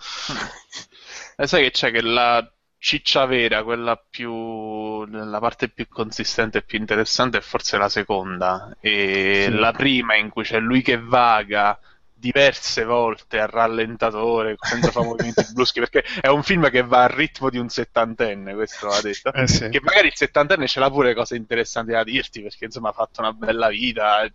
E 1.37 1.47
sai 1.47 1.65
che 1.65 1.71
c'è 1.71 1.91
che 1.91 2.01
la 2.03 2.47
ciccia 2.85 3.27
vera, 3.27 3.63
quella 3.63 3.97
più, 3.97 5.05
la 5.07 5.39
parte 5.39 5.69
più 5.69 5.87
consistente 5.89 6.59
e 6.59 6.63
più 6.63 6.79
interessante 6.79 7.39
è 7.39 7.41
forse 7.41 7.77
la 7.79 7.89
seconda. 7.89 8.77
E 8.81 9.47
Sì. 9.47 9.51
la 9.53 9.73
prima 9.73 10.17
in 10.17 10.29
cui 10.31 10.43
c'è 10.43 10.59
lui 10.59 10.83
che 10.83 10.99
vaga 10.99 11.79
diverse 12.13 12.85
volte 12.85 13.39
a 13.41 13.47
rallentatore, 13.47 14.57
senza 14.61 14.91
fare 14.91 15.07
movimenti 15.07 15.45
bruschi, 15.55 15.79
perché 15.81 16.05
è 16.21 16.29
un 16.29 16.43
film 16.43 16.71
che 16.71 16.83
va 16.83 17.05
al 17.05 17.09
ritmo 17.11 17.51
di 17.51 17.59
un 17.59 17.69
settantenne, 17.69 18.55
questo 18.55 18.89
va 18.89 19.01
detto. 19.01 19.33
Eh 19.33 19.47
sì. 19.47 19.69
Che 19.69 19.81
magari 19.81 20.09
il 20.09 20.17
settantenne 20.17 20.67
ce 20.69 20.81
l'ha 20.81 20.91
pure 20.91 21.15
cose 21.15 21.37
interessanti 21.37 21.93
da 21.93 22.03
dirti, 22.05 22.43
perché 22.43 22.65
insomma 22.65 22.89
ha 22.91 22.93
fatto 22.93 23.21
una 23.21 23.33
bella 23.33 23.69
vita, 23.69 24.29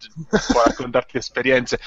può 0.51 0.63
raccontarti 0.63 1.17
esperienze. 1.17 1.79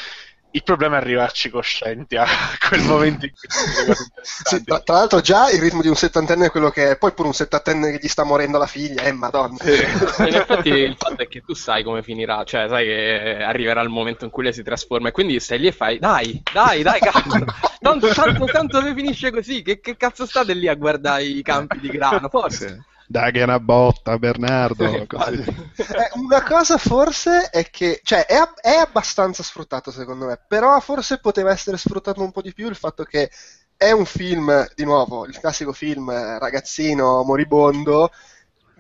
Il 0.53 0.65
problema 0.65 0.97
è 0.97 1.01
arrivarci 1.01 1.49
coscienti 1.49 2.17
a 2.17 2.27
quel 2.69 2.83
momento 2.83 3.27
in 3.27 3.33
cui 3.33 3.49
Sì, 4.23 4.65
tra, 4.65 4.81
tra 4.81 4.95
l'altro 4.97 5.21
già 5.21 5.51
il 5.51 5.61
ritmo 5.61 5.81
di 5.81 5.89
un 5.89 5.95
settantenne 5.95 6.47
è 6.47 6.51
quello 6.51 6.71
che 6.71 6.91
è, 6.91 6.99
poi 6.99 7.13
pure 7.13 7.29
un 7.29 7.35
settantenne 7.35 7.93
che 7.93 7.99
gli 8.03 8.09
sta 8.09 8.25
morendo 8.25 8.59
la 8.59 8.67
figlia, 8.67 9.03
eh 9.03 9.13
madonna. 9.13 9.57
In 9.63 10.35
effetti 10.35 10.69
il 10.69 10.97
fatto 10.97 11.23
è 11.23 11.29
che 11.29 11.43
tu 11.43 11.55
sai 11.55 11.85
come 11.85 12.03
finirà, 12.03 12.43
cioè 12.45 12.67
sai 12.69 12.85
che 12.85 13.43
arriverà 13.43 13.81
il 13.81 13.89
momento 13.89 14.25
in 14.25 14.31
cui 14.31 14.43
lei 14.43 14.53
si 14.53 14.63
trasforma 14.63 15.09
e 15.09 15.13
quindi 15.13 15.39
stai 15.39 15.61
lì 15.61 15.69
e 15.69 15.73
fai 15.73 15.99
dai, 15.99 16.43
dai, 16.53 16.83
dai, 16.83 16.99
cazzo, 17.01 17.45
tanto, 17.79 18.09
tanto, 18.09 18.45
tanto 18.47 18.83
se 18.83 18.95
finisce 18.95 19.31
così, 19.31 19.63
che, 19.63 19.81
che 19.81 19.97
cazzo 19.97 20.27
state 20.27 20.53
lì 20.55 20.67
a 20.67 20.75
guardare 20.75 21.25
i 21.25 21.43
campi 21.43 21.79
di 21.79 21.89
grano, 21.89 22.29
forse. 22.29 22.87
Sì. 23.11 23.19
Dai 23.19 23.33
che 23.33 23.41
è 23.41 23.43
una 23.45 23.59
botta, 23.61 24.19
Bernardo. 24.19 25.05
così. 25.09 25.43
Eh, 25.77 26.11
una 26.15 26.43
cosa 26.43 26.79
forse 26.79 27.51
è 27.51 27.69
che, 27.71 28.01
cioè, 28.03 28.25
è, 28.27 28.39
è 28.61 28.77
abbastanza 28.77 29.43
sfruttato 29.43 29.91
secondo 29.91 30.27
me, 30.27 30.41
però 30.47 30.79
forse 30.81 31.19
poteva 31.19 31.51
essere 31.51 31.77
sfruttato 31.77 32.23
un 32.23 32.31
po' 32.31 32.43
di 32.43 32.53
più 32.53 32.69
il 32.69 32.77
fatto 32.77 33.03
che 33.05 33.31
è 33.77 33.91
un 33.91 34.05
film, 34.05 34.67
di 34.75 34.85
nuovo, 34.85 35.27
il 35.27 35.39
classico 35.39 35.73
film 35.73 36.11
eh, 36.11 36.39
ragazzino 36.39 37.23
moribondo, 37.25 38.11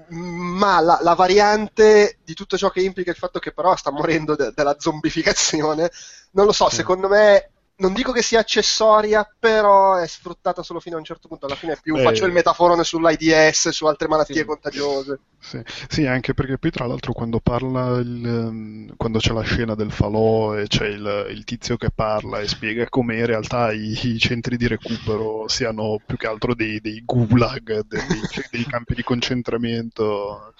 ma 0.08 0.80
la, 0.80 0.98
la 1.02 1.14
variante 1.14 2.18
di 2.22 2.34
tutto 2.34 2.56
ciò 2.56 2.70
che 2.70 2.82
implica 2.82 3.10
il 3.10 3.16
fatto 3.16 3.38
che 3.38 3.52
però 3.52 3.76
sta 3.76 3.90
morendo 3.90 4.34
de- 4.34 4.52
della 4.54 4.76
zombificazione, 4.78 5.90
non 6.32 6.46
lo 6.46 6.52
so, 6.52 6.68
Sì. 6.68 6.76
secondo 6.76 7.08
me, 7.08 7.50
non 7.80 7.92
dico 7.94 8.12
che 8.12 8.22
sia 8.22 8.40
accessoria, 8.40 9.28
però 9.38 9.96
è 9.96 10.06
sfruttata 10.06 10.62
solo 10.62 10.80
fino 10.80 10.96
a 10.96 10.98
un 10.98 11.04
certo 11.04 11.28
punto, 11.28 11.46
alla 11.46 11.56
fine 11.56 11.72
è 11.74 11.80
più, 11.80 11.94
Beh. 11.94 12.00
faccio 12.00 12.26
il 12.26 12.32
metaforone 12.32 12.84
sull'AIDS, 12.84 13.68
su 13.70 13.86
altre 13.86 14.08
malattie 14.08 14.44
Sì. 14.44 14.44
contagiose. 14.44 15.20
Sì. 15.42 15.62
Sì, 15.88 16.06
anche 16.06 16.34
perché 16.34 16.58
poi 16.58 16.70
tra 16.70 16.86
l'altro 16.86 17.12
quando 17.14 17.40
parla 17.40 17.98
il, 17.98 18.24
ehm, 18.26 18.94
quando 18.96 19.18
c'è 19.18 19.32
la 19.32 19.40
scena 19.42 19.74
del 19.74 19.90
falò 19.90 20.54
e 20.58 20.66
c'è 20.66 20.86
il, 20.86 21.28
il 21.30 21.44
tizio 21.44 21.76
che 21.78 21.90
parla 21.90 22.40
e 22.40 22.46
spiega 22.48 22.86
come 22.90 23.16
in 23.16 23.24
realtà 23.26 23.72
i, 23.72 23.98
i 24.06 24.18
centri 24.18 24.56
di 24.58 24.66
recupero 24.66 25.48
siano 25.48 25.98
più 26.04 26.16
che 26.18 26.26
altro 26.26 26.54
dei, 26.54 26.78
dei 26.80 27.02
gulag, 27.04 27.80
dei, 27.86 28.26
dei 28.50 28.64
campi 28.66 28.94
di 28.94 29.02
concentramento, 29.02 30.52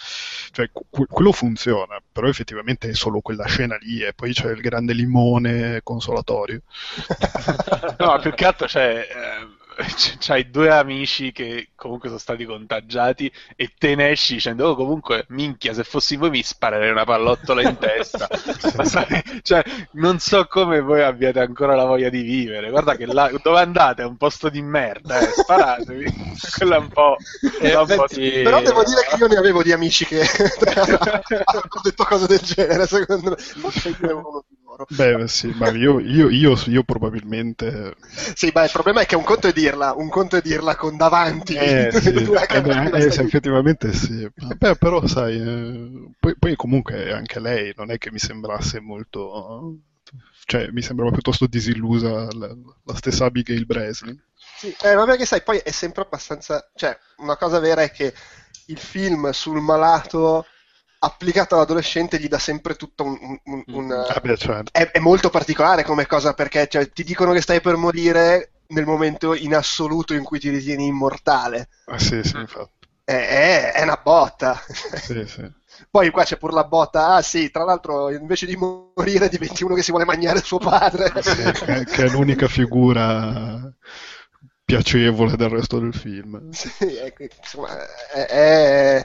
cioè 0.50 0.70
que- 0.72 1.06
quello 1.06 1.32
funziona, 1.32 2.00
però 2.10 2.26
effettivamente 2.28 2.88
è 2.88 2.94
solo 2.94 3.20
quella 3.20 3.44
scena 3.46 3.76
lì 3.80 4.02
e 4.02 4.14
poi 4.14 4.32
c'è 4.32 4.50
il 4.50 4.60
grande 4.60 4.94
limone 4.94 5.80
consolatorio. 5.82 6.62
No, 7.98 8.18
più 8.20 8.32
che 8.32 8.44
altro 8.46 8.66
c'è. 8.66 9.06
eh, 9.08 9.58
c'hai 10.18 10.50
due 10.50 10.68
amici 10.70 11.32
che 11.32 11.70
comunque 11.74 12.08
sono 12.08 12.20
stati 12.20 12.44
contagiati 12.44 13.32
e 13.56 13.72
te 13.78 13.94
ne 13.94 14.10
esci 14.10 14.34
dicendo 14.34 14.68
oh 14.68 14.74
comunque 14.74 15.24
minchia 15.28 15.72
se 15.72 15.84
fossi 15.84 16.16
voi 16.16 16.28
mi 16.28 16.42
sparerei 16.42 16.90
una 16.90 17.04
pallottola 17.04 17.62
in 17.62 17.78
testa 17.78 18.28
Ma 18.76 18.84
sai, 18.84 19.06
cioè 19.42 19.62
non 19.92 20.18
so 20.18 20.44
come 20.46 20.80
voi 20.80 21.02
abbiate 21.02 21.40
ancora 21.40 21.74
la 21.76 21.84
voglia 21.86 22.10
di 22.10 22.20
vivere 22.20 22.68
guarda 22.68 22.94
che 22.96 23.06
là 23.06 23.30
dove 23.42 23.60
andate 23.60 24.02
è 24.02 24.04
un 24.04 24.18
posto 24.18 24.50
di 24.50 24.60
merda 24.60 25.18
eh, 25.18 25.30
sparatevi 25.32 26.12
quella 26.58 26.76
è 26.76 26.78
un 26.78 26.88
po', 26.88 27.16
Eh, 27.60 27.74
un 27.76 27.86
po' 27.94 28.06
sì. 28.08 28.40
Però 28.42 28.60
devo 28.60 28.82
dire 28.84 29.02
che 29.08 29.16
io 29.16 29.26
ne 29.28 29.36
avevo 29.36 29.62
di 29.62 29.72
amici 29.72 30.04
che 30.04 30.20
hanno 31.44 31.80
detto 31.82 32.04
cose 32.04 32.26
del 32.26 32.40
genere, 32.40 32.86
secondo 32.86 33.30
me. 33.30 33.36
Forse 33.36 33.88
io 34.00 34.16
uno 34.18 34.44
di 34.48 34.56
loro. 34.80 34.86
Beh, 34.88 35.28
sì, 35.28 35.52
ma 35.56 35.70
io, 35.70 36.00
io, 36.00 36.28
io, 36.28 36.58
io 36.66 36.82
probabilmente 36.82 37.96
Sì, 38.34 38.50
beh, 38.50 38.64
il 38.64 38.70
problema 38.70 39.02
è 39.02 39.06
che 39.06 39.16
un 39.16 39.24
conto 39.24 39.48
è 39.48 39.52
dirla, 39.52 39.94
un 39.94 40.08
conto 40.08 40.36
è 40.36 40.40
dirla 40.40 40.76
con 40.76 40.96
davanti. 40.96 41.54
Eh, 41.54 41.90
sì, 42.00 42.08
eh, 42.08 42.60
beh, 42.60 42.90
eh, 42.96 43.10
sì, 43.10 43.20
effettivamente 43.20 43.92
sì. 43.92 44.28
Beh, 44.56 44.76
però 44.76 45.06
sai, 45.06 45.36
eh, 45.36 46.10
poi, 46.18 46.36
poi 46.38 46.56
comunque 46.56 47.12
anche 47.12 47.40
lei 47.40 47.72
non 47.76 47.90
è 47.90 47.98
che 47.98 48.10
mi 48.10 48.18
sembrasse 48.18 48.80
molto... 48.80 49.78
Cioè, 50.44 50.70
mi 50.72 50.82
sembrava 50.82 51.12
piuttosto 51.12 51.46
disillusa 51.46 52.26
la, 52.32 52.48
la 52.84 52.94
stessa 52.96 53.26
Abigail 53.26 53.66
Breslin. 53.66 54.20
Sì, 54.56 54.74
eh, 54.82 54.96
ma 54.96 55.04
perché 55.04 55.24
sai, 55.24 55.42
poi 55.42 55.58
è 55.58 55.70
sempre 55.70 56.02
abbastanza... 56.02 56.68
Cioè, 56.74 56.98
una 57.18 57.36
cosa 57.36 57.60
vera 57.60 57.82
è 57.82 57.92
che 57.92 58.12
il 58.66 58.78
film 58.78 59.30
sul 59.30 59.60
malato 59.60 60.46
applicato 61.00 61.54
all'adolescente 61.54 62.18
gli 62.18 62.28
dà 62.28 62.38
sempre 62.38 62.74
tutto 62.74 63.04
un... 63.04 63.18
un- 63.20 63.40
un- 63.44 63.64
un- 63.68 63.92
Ah, 64.08 64.20
beh, 64.20 64.36
certo. 64.36 64.70
è, 64.72 64.90
è 64.90 64.98
molto 64.98 65.30
particolare 65.30 65.82
come 65.84 66.06
cosa 66.06 66.32
perché 66.34 66.66
cioè, 66.68 66.90
ti 66.90 67.04
dicono 67.04 67.32
che 67.32 67.40
stai 67.40 67.60
per 67.60 67.76
morire 67.76 68.52
nel 68.68 68.84
momento 68.86 69.34
in 69.34 69.54
assoluto 69.54 70.14
in 70.14 70.22
cui 70.22 70.38
ti 70.38 70.48
ritieni 70.50 70.86
immortale. 70.86 71.68
Ah, 71.86 71.98
sì, 71.98 72.22
sì, 72.22 72.36
infatti. 72.38 72.88
È, 73.04 73.12
è- 73.12 73.72
è 73.72 73.82
una 73.82 74.00
botta. 74.02 74.60
Sì, 74.94 75.26
sì. 75.26 75.52
Poi 75.90 76.10
qua 76.10 76.24
c'è 76.24 76.36
pure 76.36 76.52
la 76.52 76.64
botta, 76.64 77.14
ah 77.14 77.22
sì, 77.22 77.50
tra 77.50 77.64
l'altro 77.64 78.10
invece 78.10 78.46
di 78.46 78.56
morire 78.56 79.28
diventi 79.28 79.64
uno 79.64 79.74
che 79.74 79.82
si 79.82 79.90
vuole 79.90 80.04
mangiare 80.04 80.42
suo 80.42 80.58
padre. 80.58 81.12
Sì, 81.18 81.42
che, 81.52 81.86
che 81.90 82.04
è 82.04 82.08
l'unica 82.08 82.48
figura 82.48 83.72
piacevole 84.64 85.36
del 85.36 85.48
resto 85.48 85.78
del 85.78 85.94
film. 85.94 86.50
Sì, 86.50 86.68
è- 86.96 87.12
insomma, 87.40 87.76
è, 88.12 89.04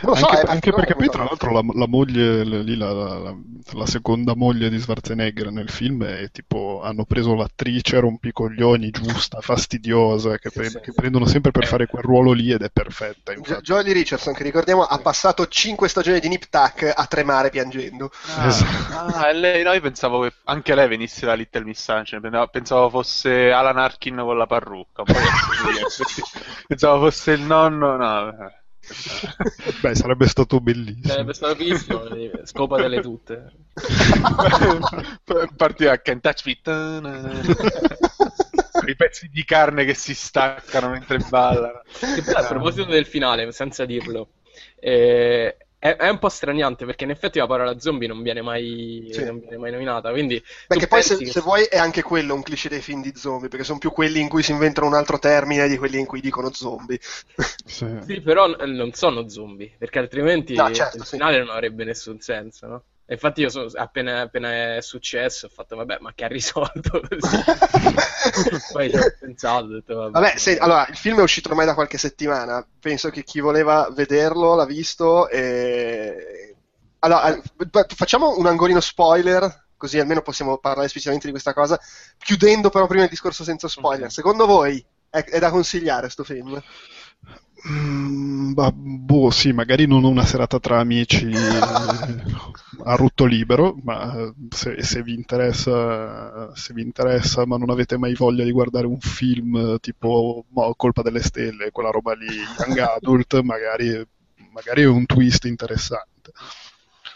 lo 0.00 0.14
so, 0.14 0.26
anche, 0.26 0.40
è 0.40 0.50
anche 0.50 0.72
perché 0.72 0.94
poi 0.94 1.08
tra 1.08 1.24
l'altro 1.24 1.52
la, 1.52 1.62
la 1.74 1.86
moglie, 1.86 2.44
la, 2.44 2.92
la- 2.92 3.36
la 3.72 3.86
seconda 3.86 4.34
moglie 4.34 4.68
di 4.68 4.78
Schwarzenegger 4.78 5.50
nel 5.50 5.70
film 5.70 6.04
è 6.04 6.30
tipo 6.30 6.80
hanno 6.82 7.04
preso 7.04 7.34
l'attrice 7.34 7.98
rompicoglioni 8.00 8.90
giusta, 8.90 9.40
fastidiosa, 9.40 10.38
che, 10.38 10.50
pre- 10.50 10.70
sì. 10.70 10.80
che 10.80 10.92
prendono 10.92 11.24
sempre 11.26 11.50
per 11.50 11.64
Eh. 11.64 11.66
fare 11.66 11.86
quel 11.86 12.02
ruolo 12.02 12.32
lì 12.32 12.50
ed 12.52 12.62
è 12.62 12.70
perfetta. 12.70 13.32
Infatti. 13.32 13.62
Jolie 13.62 13.92
Richardson, 13.92 14.34
che 14.34 14.42
ricordiamo, 14.42 14.82
ha 14.82 14.98
passato 14.98 15.46
5 15.46 15.88
stagioni 15.88 16.20
di 16.20 16.28
Nip 16.28 16.48
Tuck 16.48 16.92
a 16.94 17.06
tremare 17.06 17.50
piangendo. 17.50 18.10
Ah, 18.36 18.48
ah, 19.14 19.28
e 19.28 19.32
lei, 19.34 19.62
no, 19.64 19.72
io 19.72 19.80
pensavo 19.80 20.20
che 20.20 20.32
anche 20.44 20.74
lei 20.74 20.88
venisse 20.88 21.26
da 21.26 21.34
Little 21.34 21.64
Miss 21.64 21.82
Sunshine, 21.82 22.20
pensavo, 22.50 22.88
fosse 22.90 23.50
Alan 23.50 23.78
Arkin 23.78 24.16
con 24.16 24.36
la 24.36 24.46
parrucca, 24.46 25.02
un 25.02 25.06
po' 25.06 25.14
così, 25.14 26.22
pensavo 26.66 27.04
fosse 27.10 27.32
il 27.32 27.40
nonno, 27.42 27.96
no. 27.96 28.32
Eh. 28.88 29.74
Beh, 29.80 29.94
sarebbe 29.94 30.26
stato 30.26 30.60
bellissimo. 30.60 31.08
Sarebbe 31.08 31.32
stato 31.34 31.54
fighissimo, 31.56 32.08
eh, 32.08 32.40
scopatele 32.44 33.00
tutte. 33.00 33.52
Partiva 35.56 35.92
a 35.92 35.98
Can't 35.98 36.20
Touch. 36.20 36.44
I 38.86 38.94
pezzi 38.94 39.28
di 39.32 39.44
carne 39.44 39.84
che 39.84 39.94
si 39.94 40.14
staccano 40.14 40.90
mentre 40.90 41.18
ballano. 41.28 41.82
Che 41.98 42.22
poi, 42.22 42.34
a 42.34 42.44
proposito 42.44 42.90
del 42.90 43.06
finale, 43.06 43.50
senza 43.52 43.84
dirlo, 43.84 44.28
eh, 44.78 45.56
è, 45.90 45.96
è 45.96 46.08
un 46.08 46.18
po' 46.18 46.28
straniante 46.28 46.84
perché 46.84 47.04
in 47.04 47.10
effetti 47.10 47.38
la 47.38 47.46
parola 47.46 47.78
zombie 47.78 48.08
non 48.08 48.22
viene 48.22 48.42
mai, 48.42 49.12
Sì. 49.12 49.24
non 49.24 49.38
viene 49.38 49.56
mai 49.58 49.70
nominata. 49.72 50.10
Quindi 50.10 50.42
che 50.68 50.86
poi 50.88 51.02
se, 51.02 51.16
che- 51.16 51.26
se 51.26 51.40
vuoi 51.40 51.64
è 51.64 51.78
anche 51.78 52.02
quello 52.02 52.34
un 52.34 52.42
cliché 52.42 52.68
dei 52.68 52.80
film 52.80 53.02
di 53.02 53.12
zombie, 53.16 53.48
perché 53.48 53.64
sono 53.64 53.78
più 53.78 53.90
quelli 53.90 54.20
in 54.20 54.28
cui 54.28 54.42
si 54.42 54.52
inventano 54.52 54.86
un 54.86 54.94
altro 54.94 55.18
termine 55.18 55.68
di 55.68 55.76
quelli 55.76 55.98
in 55.98 56.06
cui 56.06 56.20
dicono 56.20 56.52
zombie. 56.52 56.98
Sì. 57.66 57.84
Sì, 57.98 58.20
però 58.22 58.46
n- 58.48 58.70
non 58.74 58.92
sono 58.92 59.28
zombie, 59.28 59.74
perché 59.78 59.98
altrimenti 59.98 60.54
No, 60.54 60.70
certo, 60.70 60.96
il 60.98 61.04
sì. 61.04 61.16
finale 61.16 61.38
non 61.38 61.50
avrebbe 61.50 61.84
nessun 61.84 62.20
senso, 62.20 62.66
no? 62.66 62.84
Infatti 63.08 63.40
io 63.40 63.48
sono- 63.48 63.70
appena, 63.74 64.22
appena 64.22 64.76
è 64.76 64.80
successo 64.82 65.46
ho 65.46 65.48
fatto, 65.48 65.76
vabbè, 65.76 65.98
ma 66.00 66.12
che 66.14 66.24
ha 66.24 66.28
risolto? 66.28 67.00
Poi 68.72 68.90
ci 68.90 68.96
ho 68.96 69.14
pensato, 69.18 69.64
ho 69.64 69.68
detto, 69.68 69.94
vabbè. 69.94 70.10
Vabbè, 70.10 70.36
se- 70.36 70.58
allora, 70.58 70.86
il 70.88 70.96
film 70.96 71.18
è 71.20 71.22
uscito 71.22 71.48
ormai 71.50 71.66
da 71.66 71.74
qualche 71.74 71.98
settimana. 71.98 72.66
Penso 72.80 73.10
che 73.10 73.22
chi 73.22 73.40
voleva 73.40 73.88
vederlo 73.92 74.54
l'ha 74.54 74.64
visto. 74.66 75.28
E... 75.28 76.56
Allora, 77.00 77.40
facciamo 77.94 78.36
un 78.38 78.46
angolino 78.46 78.80
spoiler, 78.80 79.66
così 79.76 79.98
almeno 80.00 80.22
possiamo 80.22 80.58
parlare 80.58 80.86
esplicitamente 80.86 81.26
di 81.26 81.32
questa 81.32 81.52
cosa. 81.54 81.78
Chiudendo 82.18 82.70
però 82.70 82.86
prima 82.86 83.04
il 83.04 83.10
discorso 83.10 83.44
senza 83.44 83.68
spoiler. 83.68 84.06
Ok. 84.06 84.12
Secondo 84.12 84.46
voi 84.46 84.84
è, 85.08 85.22
è 85.24 85.38
da 85.38 85.50
consigliare 85.50 86.08
sto 86.08 86.24
film? 86.24 86.60
Mm, 87.68 88.52
bah, 88.52 88.70
boh, 88.72 89.30
sì, 89.30 89.52
magari 89.52 89.86
non 89.86 90.04
una 90.04 90.24
serata 90.24 90.60
tra 90.60 90.78
amici 90.78 91.32
a 92.84 92.94
rutto 92.94 93.24
libero, 93.24 93.76
ma 93.82 94.14
eh, 94.16 94.32
se, 94.50 94.82
se 94.82 95.02
vi 95.02 95.14
interessa, 95.14 96.54
se 96.54 96.72
vi 96.72 96.82
interessa, 96.82 97.44
ma 97.44 97.56
non 97.56 97.70
avete 97.70 97.96
mai 97.98 98.14
voglia 98.14 98.44
di 98.44 98.52
guardare 98.52 98.86
un 98.86 99.00
film 99.00 99.56
eh, 99.56 99.78
tipo 99.80 100.44
mo, 100.50 100.74
Colpa 100.76 101.02
delle 101.02 101.22
Stelle, 101.22 101.72
quella 101.72 101.90
roba 101.90 102.14
lì, 102.14 102.26
Young 102.26 102.78
Adult, 102.78 103.40
magari, 103.40 104.06
magari 104.52 104.82
è 104.82 104.86
un 104.86 105.04
twist 105.04 105.44
interessante. 105.46 106.32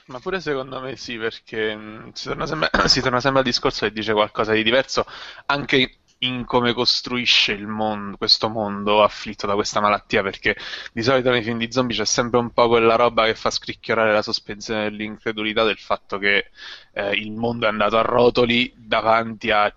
Ma 0.07 0.19
pure 0.19 0.41
secondo 0.41 0.81
me 0.81 0.97
sì, 0.97 1.17
perché 1.17 1.75
mh, 1.77 2.11
si 2.15 2.27
torna, 2.27 2.47
sempre, 2.47 2.71
si 2.89 3.01
torna 3.01 3.21
sempre 3.21 3.41
al 3.41 3.47
discorso 3.47 3.87
che 3.87 3.93
dice 3.93 4.13
qualcosa 4.13 4.53
di 4.53 4.65
diverso, 4.65 5.07
anche 5.47 5.99
in 6.23 6.45
come 6.45 6.75
costruisce 6.75 7.57
mondo, 7.67 8.17
questo 8.17 8.49
mondo 8.49 9.03
afflitto 9.03 9.47
da 9.47 9.55
questa 9.55 9.81
malattia, 9.81 10.23
perché 10.23 10.57
di 10.93 11.03
solito 11.03 11.31
nei 11.31 11.43
film 11.43 11.59
di 11.59 11.71
zombie 11.73 11.97
c'è 11.97 12.05
sempre 12.05 12.39
un 12.39 12.51
po' 12.51 12.69
quella 12.69 12.97
roba 12.97 13.25
che 13.25 13.35
fa 13.35 13.51
scricchiolare 13.51 14.13
la 14.13 14.23
sospensione 14.23 14.85
dell'incredulità 14.85 15.65
del 15.65 15.79
fatto 15.79 16.19
che 16.19 16.51
eh, 16.93 17.13
il 17.15 17.33
mondo 17.33 17.67
è 17.67 17.69
andato 17.69 17.97
a 17.97 18.03
rotoli 18.03 18.73
davanti 18.77 19.51
a 19.51 19.75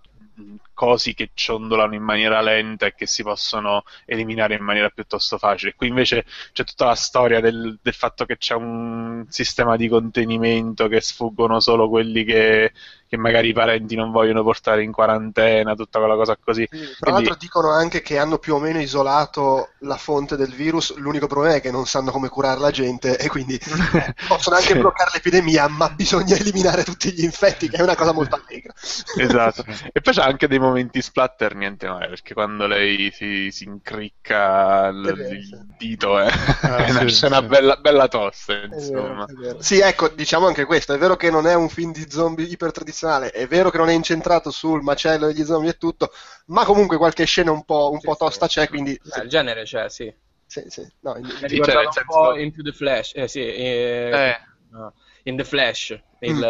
cosi 0.84 1.14
che 1.14 1.32
ciondolano 1.34 1.94
in 1.96 2.04
maniera 2.04 2.42
lenta 2.42 2.86
e 2.88 2.94
che 2.94 3.06
si 3.08 3.24
possono 3.24 3.84
eliminare 4.06 4.56
in 4.56 4.64
maniera 4.64 4.90
piuttosto 4.90 5.38
facile. 5.38 5.76
Qui 5.76 5.88
invece 5.88 6.26
c'è 6.52 6.66
tutta 6.66 6.86
la 6.88 6.96
storia 6.96 7.40
del, 7.40 7.80
del 7.82 7.94
fatto 7.94 8.26
che 8.26 8.38
c'è 8.38 8.54
un 8.54 9.26
sistema 9.30 9.78
di 9.78 9.88
contenimento, 9.88 10.88
che 10.90 11.00
sfuggono 11.00 11.62
solo 11.62 11.88
quelli 11.88 12.26
che, 12.26 12.74
che 13.08 13.16
magari 13.18 13.50
i 13.50 13.54
parenti 13.54 13.96
non 13.96 14.12
vogliono 14.12 14.44
portare 14.44 14.84
in 14.84 14.92
quarantena, 14.92 15.74
tutta 15.74 16.00
quella 16.00 16.16
cosa 16.16 16.38
così. 16.44 16.68
Sì, 16.70 16.78
tra 16.78 16.86
Quindi- 17.00 17.12
l'altro 17.22 17.36
dicono 17.40 17.70
anche 17.72 18.02
che 18.02 18.18
hanno 18.18 18.38
più 18.38 18.56
o 18.56 18.60
meno 18.60 18.80
isolato 18.82 19.70
la 19.80 19.96
fonte 19.98 20.36
del 20.36 20.52
virus, 20.54 20.94
l'unico 20.98 21.28
problema 21.28 21.56
è 21.56 21.62
che 21.62 21.72
non 21.72 21.86
sanno 21.86 22.12
come 22.12 22.28
curare 22.28 22.60
la 22.60 22.72
gente 22.72 23.18
e 23.18 23.30
quindi 23.30 23.58
possono 24.28 24.58
anche 24.58 24.74
Sì. 24.74 24.80
bloccare 24.80 25.12
l'epidemia, 25.14 25.68
ma 25.70 25.90
bisogna 25.90 26.36
eliminare 26.36 26.84
tutti 26.84 27.12
gli 27.14 27.24
infetti, 27.24 27.70
che 27.70 27.78
è 27.78 27.82
una 27.82 27.96
cosa 27.96 28.12
molto 28.12 28.36
allegra. 28.36 28.74
Esatto. 29.18 29.64
E 29.94 30.02
poi 30.02 30.14
c'è 30.14 30.22
anche 30.24 30.48
dei 30.48 30.60
momenti 30.60 30.73
splatter, 31.02 31.56
niente 31.56 31.88
male, 31.88 32.08
perché 32.10 32.34
quando 32.34 32.68
lei 32.68 33.12
si, 33.12 33.50
si 33.52 33.64
incricca 33.66 34.88
il, 34.88 35.28
il 35.32 35.66
dito 35.78 36.18
è, 36.20 36.28
Ah, 36.62 36.86
è 36.86 36.90
una 36.92 37.08
sì, 37.08 37.10
scena 37.10 37.40
sì. 37.40 37.46
bella, 37.46 37.76
bella 37.78 38.08
tosta, 38.08 38.54
È 38.68 38.76
vero, 38.76 38.76
insomma. 38.76 39.26
è 39.26 39.34
vero. 39.34 39.62
Sì, 39.62 39.80
ecco, 39.80 40.10
diciamo 40.10 40.48
anche 40.48 40.66
questo, 40.66 40.94
è 40.94 40.98
vero 40.98 41.16
che 41.16 41.30
non 41.30 41.48
è 41.48 41.54
un 41.54 41.70
film 41.70 41.92
di 41.92 42.06
zombie 42.10 42.46
ipertradizionale, 42.46 43.32
è 43.32 43.48
vero 43.48 43.70
che 43.70 43.78
non 43.78 43.90
è 43.90 43.94
incentrato 43.94 44.52
sul 44.52 44.82
macello 44.82 45.28
degli 45.28 45.44
zombie 45.44 45.72
e 45.72 45.78
tutto, 45.78 46.12
ma 46.48 46.66
comunque 46.66 46.98
qualche 46.98 47.26
scena 47.26 47.52
un 47.52 47.64
po', 47.66 47.90
un 47.92 48.00
Sì, 48.00 48.06
po' 48.08 48.14
sì. 48.14 48.18
tosta 48.20 48.48
c'è, 48.48 48.68
quindi... 48.70 48.94
Eh, 48.94 49.22
il 49.22 49.30
genere 49.30 49.64
c'è, 49.64 49.90
sì. 49.90 50.14
Sì, 50.46 50.64
sì. 50.68 50.88
No, 51.02 51.16
in- 51.18 51.26
Mi 51.26 51.32
cioè, 51.64 51.76
un 51.86 51.92
senso- 51.92 52.04
po' 52.06 52.36
Into 52.38 52.62
the 52.62 52.72
Flash, 52.72 53.12
eh 53.16 53.28
sì, 53.28 53.40
eh, 53.42 54.10
Eh, 54.12 54.38
no, 54.72 54.94
In 55.24 55.36
the 55.38 55.44
Flash, 55.44 55.98
il- 56.20 56.34
Mm. 56.36 56.44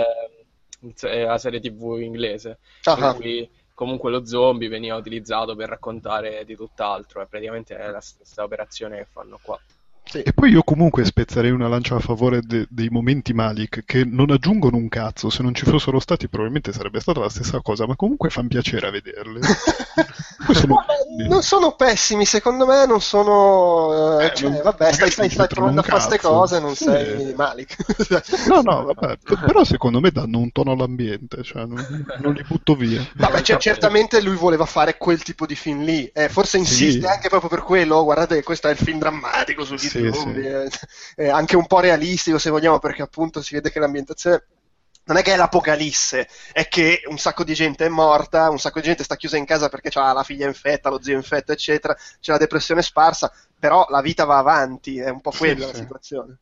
il- 0.81 0.93
eh, 1.03 1.23
la 1.23 1.37
serie 1.37 1.59
tv 1.59 1.97
inglese, 2.01 2.59
in 2.95 3.03
ah. 3.03 3.13
cui 3.13 3.49
comunque 3.73 4.11
lo 4.11 4.25
zombie 4.25 4.69
veniva 4.69 4.95
utilizzato 4.95 5.55
per 5.55 5.69
raccontare 5.69 6.45
di 6.45 6.55
tutt'altro, 6.55 7.21
è 7.21 7.27
praticamente 7.27 7.75
la 7.77 8.01
stessa 8.01 8.43
operazione 8.43 8.97
che 8.97 9.05
fanno 9.05 9.39
qua. 9.41 9.59
Sì. 10.05 10.21
E 10.21 10.33
poi 10.33 10.51
io 10.51 10.63
comunque 10.63 11.05
spezzerei 11.05 11.49
una 11.51 11.67
lancia 11.67 11.95
a 11.95 11.99
favore 11.99 12.41
de- 12.41 12.67
dei 12.69 12.89
momenti 12.89 13.33
Malik 13.33 13.83
che 13.85 14.03
non 14.05 14.29
aggiungono 14.31 14.77
un 14.77 14.87
cazzo, 14.89 15.29
se 15.29 15.41
non 15.41 15.55
ci 15.55 15.65
fossero 15.65 15.99
stati 15.99 16.27
probabilmente 16.27 16.71
sarebbe 16.73 16.99
stata 16.99 17.19
la 17.21 17.29
stessa 17.29 17.61
cosa, 17.61 17.87
ma 17.87 17.95
comunque 17.95 18.29
fanno 18.29 18.49
piacere 18.49 18.87
a 18.87 18.91
vederle. 18.91 19.39
Poi 20.45 20.55
sono 20.55 20.75
non 21.27 21.41
sono 21.41 21.71
pessimi, 21.75 22.25
secondo 22.25 22.65
me 22.65 22.85
non 22.85 22.99
sono... 22.99 24.19
eh, 24.19 24.25
Eh, 24.25 24.35
cioè, 24.35 24.49
non- 24.49 24.61
vabbè, 24.63 24.91
stai, 24.91 25.09
stai, 25.11 25.29
stai 25.29 25.47
provando 25.47 25.79
a 25.79 25.83
fare 25.83 25.97
queste 26.05 26.19
cose, 26.19 26.59
non 26.59 26.75
Sì. 26.75 26.83
sei 26.85 27.33
Malik. 27.35 27.75
No, 28.47 28.61
no, 28.61 28.83
vabbè, 28.93 29.17
però 29.45 29.63
secondo 29.63 29.99
me 29.99 30.11
danno 30.11 30.39
un 30.39 30.51
tono 30.51 30.71
all'ambiente, 30.71 31.43
cioè 31.43 31.65
non, 31.65 32.05
non 32.19 32.33
li 32.33 32.43
butto 32.47 32.75
via. 32.75 33.05
Vabbè, 33.15 33.41
cioè, 33.41 33.57
certamente 33.57 34.21
lui 34.21 34.35
voleva 34.35 34.65
fare 34.65 34.97
quel 34.97 35.21
tipo 35.23 35.45
di 35.45 35.55
film 35.55 35.83
lì, 35.83 36.05
eh, 36.13 36.29
forse 36.29 36.57
insiste 36.57 36.99
Sì. 37.01 37.05
anche 37.05 37.29
proprio 37.29 37.49
per 37.49 37.61
quello, 37.61 37.95
"Oh, 37.97 38.03
guardate 38.03 38.35
che 38.35 38.43
questo 38.43 38.67
è 38.67 38.71
il 38.71 38.77
film 38.77 38.99
drammatico 38.99 39.63
sugli 39.63 39.77
Sì, 39.77 39.92
zombie, 40.01 40.63
eh, 40.63 40.69
eh, 41.15 41.29
anche 41.29 41.55
un 41.55 41.67
po' 41.67 41.79
realistico 41.79 42.37
se 42.37 42.49
vogliamo, 42.49 42.79
perché 42.79 43.01
appunto 43.01 43.41
si 43.41 43.53
vede 43.55 43.71
che 43.71 43.79
l'ambientazione 43.79 44.45
non 45.05 45.17
è 45.17 45.21
che 45.21 45.33
è 45.33 45.35
l'apocalisse, 45.35 46.27
è 46.53 46.67
che 46.67 47.01
un 47.09 47.17
sacco 47.17 47.43
di 47.43 47.53
gente 47.53 47.85
è 47.85 47.89
morta, 47.89 48.49
un 48.49 48.59
sacco 48.59 48.79
di 48.79 48.85
gente 48.85 49.03
sta 49.03 49.17
chiusa 49.17 49.35
in 49.37 49.45
casa 49.45 49.67
perché 49.67 49.89
ha 49.99 50.13
la 50.13 50.23
figlia 50.23 50.47
infetta, 50.47 50.89
lo 50.89 51.01
zio 51.01 51.15
infetto, 51.15 51.51
eccetera, 51.51 51.93
c'è 52.21 52.31
la 52.31 52.37
depressione 52.37 52.81
sparsa, 52.81 53.31
però 53.59 53.85
la 53.89 54.01
vita 54.01 54.23
va 54.25 54.37
avanti, 54.37 54.99
è 54.99 55.09
un 55.09 55.19
po' 55.21 55.31
Sì, 55.31 55.37
quella 55.39 55.67
la 55.67 55.73
sì. 55.73 55.79
situazione. 55.79 56.39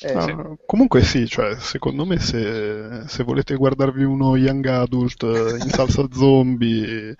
Eh, 0.00 0.12
No, 0.14 0.26
no, 0.34 0.58
comunque 0.66 1.02
sì, 1.02 1.28
cioè, 1.28 1.56
secondo 1.60 2.04
me 2.04 2.18
se, 2.18 3.06
se 3.06 3.22
volete 3.22 3.54
guardarvi 3.54 4.02
uno 4.02 4.36
young 4.36 4.66
adult 4.66 5.22
eh, 5.22 5.56
in 5.62 5.70
salsa 5.70 6.06
zombie, 6.12 7.10
eh, 7.10 7.16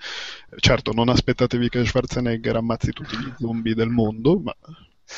certo 0.59 0.93
non 0.93 1.09
aspettatevi 1.09 1.69
che 1.69 1.85
Schwarzenegger 1.87 2.57
ammazzi 2.57 2.91
tutti 2.93 3.17
gli 3.17 3.33
zombie 3.39 3.75
del 3.75 3.89
mondo, 3.89 4.41
ma... 4.41 4.55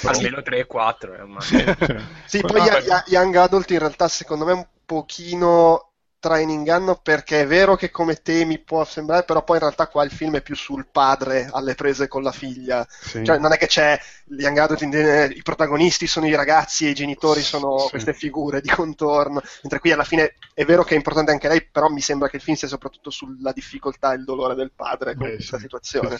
Almeno 0.02 0.42
3-4, 0.42 1.14
eh. 1.14 1.26
Sì, 2.24 2.40
Poi- 2.40 2.50
poi 2.52 2.68
ah, 2.68 2.78
Young- 2.80 3.06
Young 3.06 3.34
Adult 3.36 3.70
in 3.70 3.78
realtà 3.78 4.08
secondo 4.08 4.44
me 4.44 4.52
è 4.52 4.54
un 4.54 4.66
pochino 4.84 5.90
trae 6.18 6.40
in 6.40 6.48
inganno 6.48 6.96
perché 7.02 7.42
è 7.42 7.46
vero 7.46 7.76
che 7.76 7.90
come 7.90 8.14
temi 8.16 8.58
può 8.58 8.82
sembrare, 8.84 9.24
però 9.24 9.44
poi 9.44 9.56
in 9.56 9.62
realtà 9.62 9.88
qua 9.88 10.04
il 10.04 10.10
film 10.10 10.36
è 10.36 10.42
più 10.42 10.56
sul 10.56 10.86
padre 10.90 11.50
alle 11.52 11.74
prese 11.74 12.08
con 12.08 12.22
la 12.22 12.32
figlia. 12.32 12.86
sì. 13.00 13.22
Cioè 13.22 13.38
non 13.38 13.52
è 13.52 13.58
che 13.58 13.66
c'è 13.66 13.98
Young 14.28 14.56
Adult, 14.56 14.80
in 14.80 15.32
i 15.36 15.42
protagonisti 15.42 16.06
sono 16.06 16.26
i 16.26 16.34
ragazzi 16.34 16.86
e 16.86 16.90
i 16.90 16.94
genitori 16.94 17.42
sono 17.42 17.76
Sì. 17.76 17.90
queste 17.90 18.14
figure 18.14 18.62
di 18.62 18.70
contorno, 18.70 19.42
mentre 19.62 19.80
qui 19.80 19.92
alla 19.92 20.04
fine 20.04 20.36
è 20.54 20.64
vero 20.64 20.82
che 20.82 20.94
è 20.94 20.96
importante 20.96 21.30
anche 21.30 21.48
lei, 21.48 21.62
però 21.70 21.88
mi 21.88 22.00
sembra 22.00 22.28
che 22.30 22.36
il 22.36 22.42
film 22.42 22.56
sia 22.56 22.68
soprattutto 22.68 23.10
sulla 23.10 23.52
difficoltà 23.52 24.12
e 24.12 24.16
il 24.16 24.24
dolore 24.24 24.54
del 24.54 24.72
padre 24.74 25.14
con 25.16 25.28
Beh, 25.28 25.34
questa 25.34 25.58
sì, 25.58 25.62
situazione. 25.64 26.18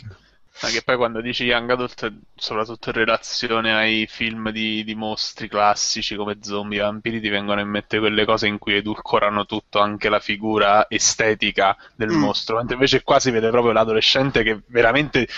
Anche 0.61 0.83
poi 0.83 0.97
quando 0.97 1.21
dici 1.21 1.45
Young 1.45 1.71
Adult, 1.71 2.11
soprattutto 2.35 2.89
in 2.89 2.95
relazione 2.95 3.75
ai 3.75 4.07
film 4.07 4.51
di, 4.51 4.83
di 4.83 4.95
mostri 4.95 5.47
classici 5.47 6.17
come 6.17 6.39
zombie, 6.41 6.81
vampiri, 6.81 7.21
ti 7.21 7.29
vengono 7.29 7.61
in 7.61 7.69
mente 7.69 7.99
quelle 7.99 8.25
cose 8.25 8.47
in 8.47 8.57
cui 8.59 8.75
edulcorano 8.77 9.45
tutto, 9.45 9.81
anche 9.81 10.09
la 10.09 10.21
figura 10.21 10.87
estetica 10.89 11.77
del 11.95 12.11
Mm. 12.11 12.19
mostro, 12.19 12.57
mentre 12.57 12.75
invece 12.75 13.03
qua 13.03 13.21
si 13.21 13.31
vede 13.31 13.51
proprio 13.51 13.73
l'adolescente 13.73 14.43
che 14.43 14.63
veramente 14.69 15.29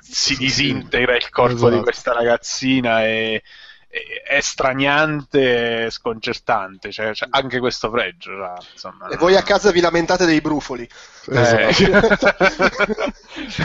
si 0.00 0.36
disintegra 0.36 1.16
il 1.16 1.28
corpo 1.30 1.54
esatto. 1.54 1.76
di 1.76 1.80
questa 1.80 2.12
ragazzina 2.12 3.04
e 3.04 3.08
e- 3.08 3.42
è 3.90 4.40
straniante 4.40 5.86
e 5.86 5.90
sconcertante, 5.90 6.92
cioè, 6.92 7.10
c'è 7.10 7.26
anche 7.30 7.58
questo 7.58 7.90
pregio. 7.90 8.30
cioè, 8.30 8.54
insomma, 8.72 9.08
E 9.08 9.16
voi 9.16 9.34
a 9.34 9.42
casa 9.42 9.72
vi 9.72 9.80
lamentate 9.80 10.24
dei 10.26 10.40
brufoli. 10.40 10.88
Esatto. 11.26 12.28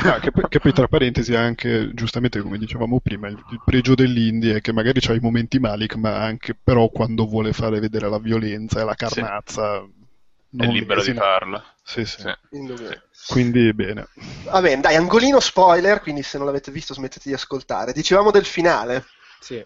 Ah, 0.04 0.20
che, 0.20 0.32
poi, 0.32 0.44
che 0.48 0.60
poi 0.60 0.72
tra 0.72 0.88
parentesi 0.88 1.36
anche 1.36 1.92
giustamente 1.94 2.40
come 2.40 2.58
dicevamo 2.58 3.00
prima 3.00 3.28
il, 3.28 3.44
il 3.52 3.62
pregio 3.66 3.96
dell'indie 3.96 4.58
è 4.58 4.62
che 4.62 4.72
magari 4.72 5.00
c'ha 5.00 5.14
i 5.14 5.20
momenti 5.20 5.60
Malik 5.60 5.96
ma 5.96 6.22
anche 6.22 6.56
però 6.56 6.90
quando 6.90 7.26
vuole 7.26 7.52
fare 7.52 7.80
vedere 7.80 8.08
la 8.08 8.20
violenza 8.20 8.80
e 8.80 8.84
la 8.84 8.94
carnazza 8.94 9.78
è 9.78 9.84
non 10.52 10.70
libero 10.70 11.02
di 11.02 11.14
farlo. 11.14 11.64
sì, 11.84 12.06
sì. 12.06 12.22
Sì. 12.22 13.34
Quindi 13.34 13.74
bene 13.74 14.08
Va 14.44 14.62
bene, 14.62 14.82
dai, 14.82 14.96
angolino 14.96 15.40
spoiler, 15.40 16.02
quindi 16.02 16.22
se 16.22 16.38
non 16.38 16.46
l'avete 16.46 16.72
visto 16.72 16.94
smettete 16.94 17.30
di 17.30 17.34
ascoltare. 17.34 17.92
Dicevamo 17.92 18.32
del 18.32 18.46
finale. 18.46 19.06
Sì. 19.40 19.66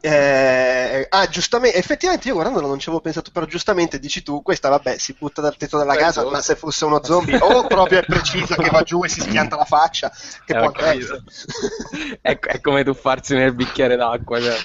Eh, 0.00 1.06
ah, 1.08 1.28
giustamente, 1.28 1.76
effettivamente 1.78 2.26
io 2.28 2.34
guardandolo 2.34 2.66
non 2.66 2.78
ci 2.78 2.88
avevo 2.88 3.02
pensato, 3.02 3.30
però 3.30 3.46
giustamente 3.46 3.98
dici 4.00 4.22
tu, 4.22 4.42
questa 4.42 4.68
vabbè, 4.68 4.98
si 4.98 5.14
butta 5.18 5.40
dal 5.40 5.56
tetto 5.56 5.78
della 5.78 5.94
Beh, 5.94 5.98
casa, 6.00 6.24
ma 6.28 6.40
se 6.42 6.56
fosse 6.56 6.84
uno 6.84 7.02
zombie 7.04 7.36
o 7.38 7.66
proprio 7.66 8.00
è 8.00 8.04
precisa 8.04 8.56
che 8.56 8.68
va 8.70 8.82
giù 8.82 9.04
e 9.04 9.08
si 9.08 9.20
schianta 9.20 9.56
la 9.56 9.64
faccia, 9.64 10.10
che 10.44 10.52
Eh, 10.52 10.58
può 10.58 10.72
essere. 10.82 11.22
È, 12.20 12.38
è 12.38 12.60
come 12.60 12.84
tuffarsi 12.84 13.34
nel 13.34 13.54
bicchiere 13.54 13.96
d'acqua, 13.96 14.40
cioè, 14.40 14.60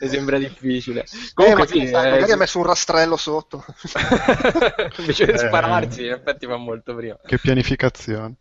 mi 0.00 0.08
sembra 0.08 0.38
difficile. 0.38 1.04
Comunque 1.34 1.64
Eh, 1.64 1.66
sì, 1.66 1.84
magari, 1.84 1.86
sai, 1.86 2.06
eh, 2.06 2.10
magari 2.10 2.32
ha 2.32 2.36
messo 2.36 2.58
un 2.58 2.64
rastrello 2.64 3.16
sotto. 3.16 3.64
invece 4.98 5.26
di 5.26 5.34
Eh. 5.34 5.38
spararsi, 5.38 6.04
in 6.04 6.12
effetti 6.12 6.46
fa 6.46 6.56
molto 6.56 6.94
prima. 6.94 7.18
che 7.24 7.38
pianificazione 7.38 8.36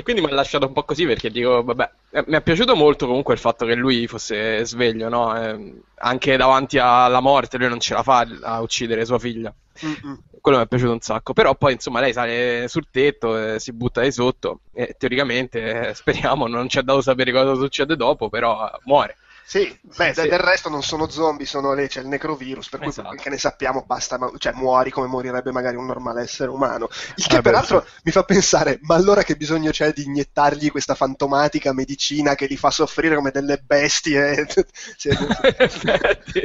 E 0.00 0.02
quindi 0.02 0.22
mi 0.22 0.30
ha 0.30 0.34
lasciato 0.34 0.66
un 0.66 0.72
po' 0.72 0.84
così 0.84 1.04
perché 1.04 1.30
dico, 1.30 1.62
vabbè, 1.62 1.90
eh, 2.12 2.24
mi 2.26 2.36
è 2.36 2.40
piaciuto 2.40 2.74
molto 2.74 3.06
comunque 3.06 3.34
il 3.34 3.38
fatto 3.38 3.66
che 3.66 3.74
lui 3.74 4.06
fosse 4.06 4.64
sveglio, 4.64 5.10
no? 5.10 5.36
Eh, 5.36 5.74
anche 5.96 6.38
davanti 6.38 6.78
alla 6.78 7.20
morte 7.20 7.58
lui 7.58 7.68
non 7.68 7.80
ce 7.80 7.92
la 7.92 8.02
fa 8.02 8.26
a 8.40 8.62
uccidere 8.62 9.04
sua 9.04 9.18
figlia. 9.18 9.52
Mm-mm. 9.84 10.18
Quello 10.40 10.56
mi 10.56 10.64
è 10.64 10.66
piaciuto 10.66 10.92
un 10.92 11.00
sacco. 11.00 11.34
Però 11.34 11.54
poi, 11.54 11.74
insomma, 11.74 12.00
lei 12.00 12.14
sale 12.14 12.66
sul 12.66 12.86
tetto, 12.90 13.36
eh, 13.36 13.60
si 13.60 13.72
butta 13.74 14.00
di 14.00 14.10
sotto 14.10 14.60
e 14.72 14.96
teoricamente, 14.98 15.88
eh, 15.88 15.92
speriamo, 15.94 16.46
non 16.46 16.70
ci 16.70 16.78
è 16.78 16.82
dato 16.82 17.02
sapere 17.02 17.30
cosa 17.30 17.54
succede 17.54 17.94
dopo, 17.94 18.30
però 18.30 18.70
muore. 18.84 19.18
Sì, 19.44 19.76
beh, 19.82 20.14
Sì. 20.14 20.28
del 20.28 20.38
resto 20.38 20.68
non 20.68 20.82
sono 20.82 21.08
zombie, 21.08 21.44
sono 21.44 21.74
lì, 21.74 21.88
c'è 21.88 22.00
il 22.00 22.06
necrovirus, 22.06 22.68
per 22.68 22.78
cui 22.80 22.88
Esatto. 22.90 23.08
quel 23.08 23.20
che 23.20 23.30
ne 23.30 23.38
sappiamo 23.38 23.82
basta, 23.84 24.16
ma- 24.16 24.30
cioè 24.38 24.52
muori 24.52 24.90
come 24.90 25.08
morirebbe 25.08 25.50
magari 25.50 25.74
un 25.76 25.86
normale 25.86 26.22
essere 26.22 26.50
umano. 26.50 26.88
Il 27.16 27.26
che 27.26 27.36
Ah, 27.36 27.42
beh, 27.42 27.50
peraltro 27.50 27.84
mi 28.04 28.12
fa 28.12 28.22
pensare, 28.22 28.78
ma 28.82 28.94
allora 28.94 29.24
che 29.24 29.34
bisogno 29.36 29.72
c'è 29.72 29.92
di 29.92 30.04
iniettargli 30.04 30.70
questa 30.70 30.94
fantomatica 30.94 31.72
medicina 31.72 32.36
che 32.36 32.46
li 32.46 32.56
fa 32.56 32.70
soffrire 32.70 33.16
come 33.16 33.30
delle 33.32 33.58
bestie? 33.58 34.46
Sì, 34.96 35.08
effetti. 35.58 36.40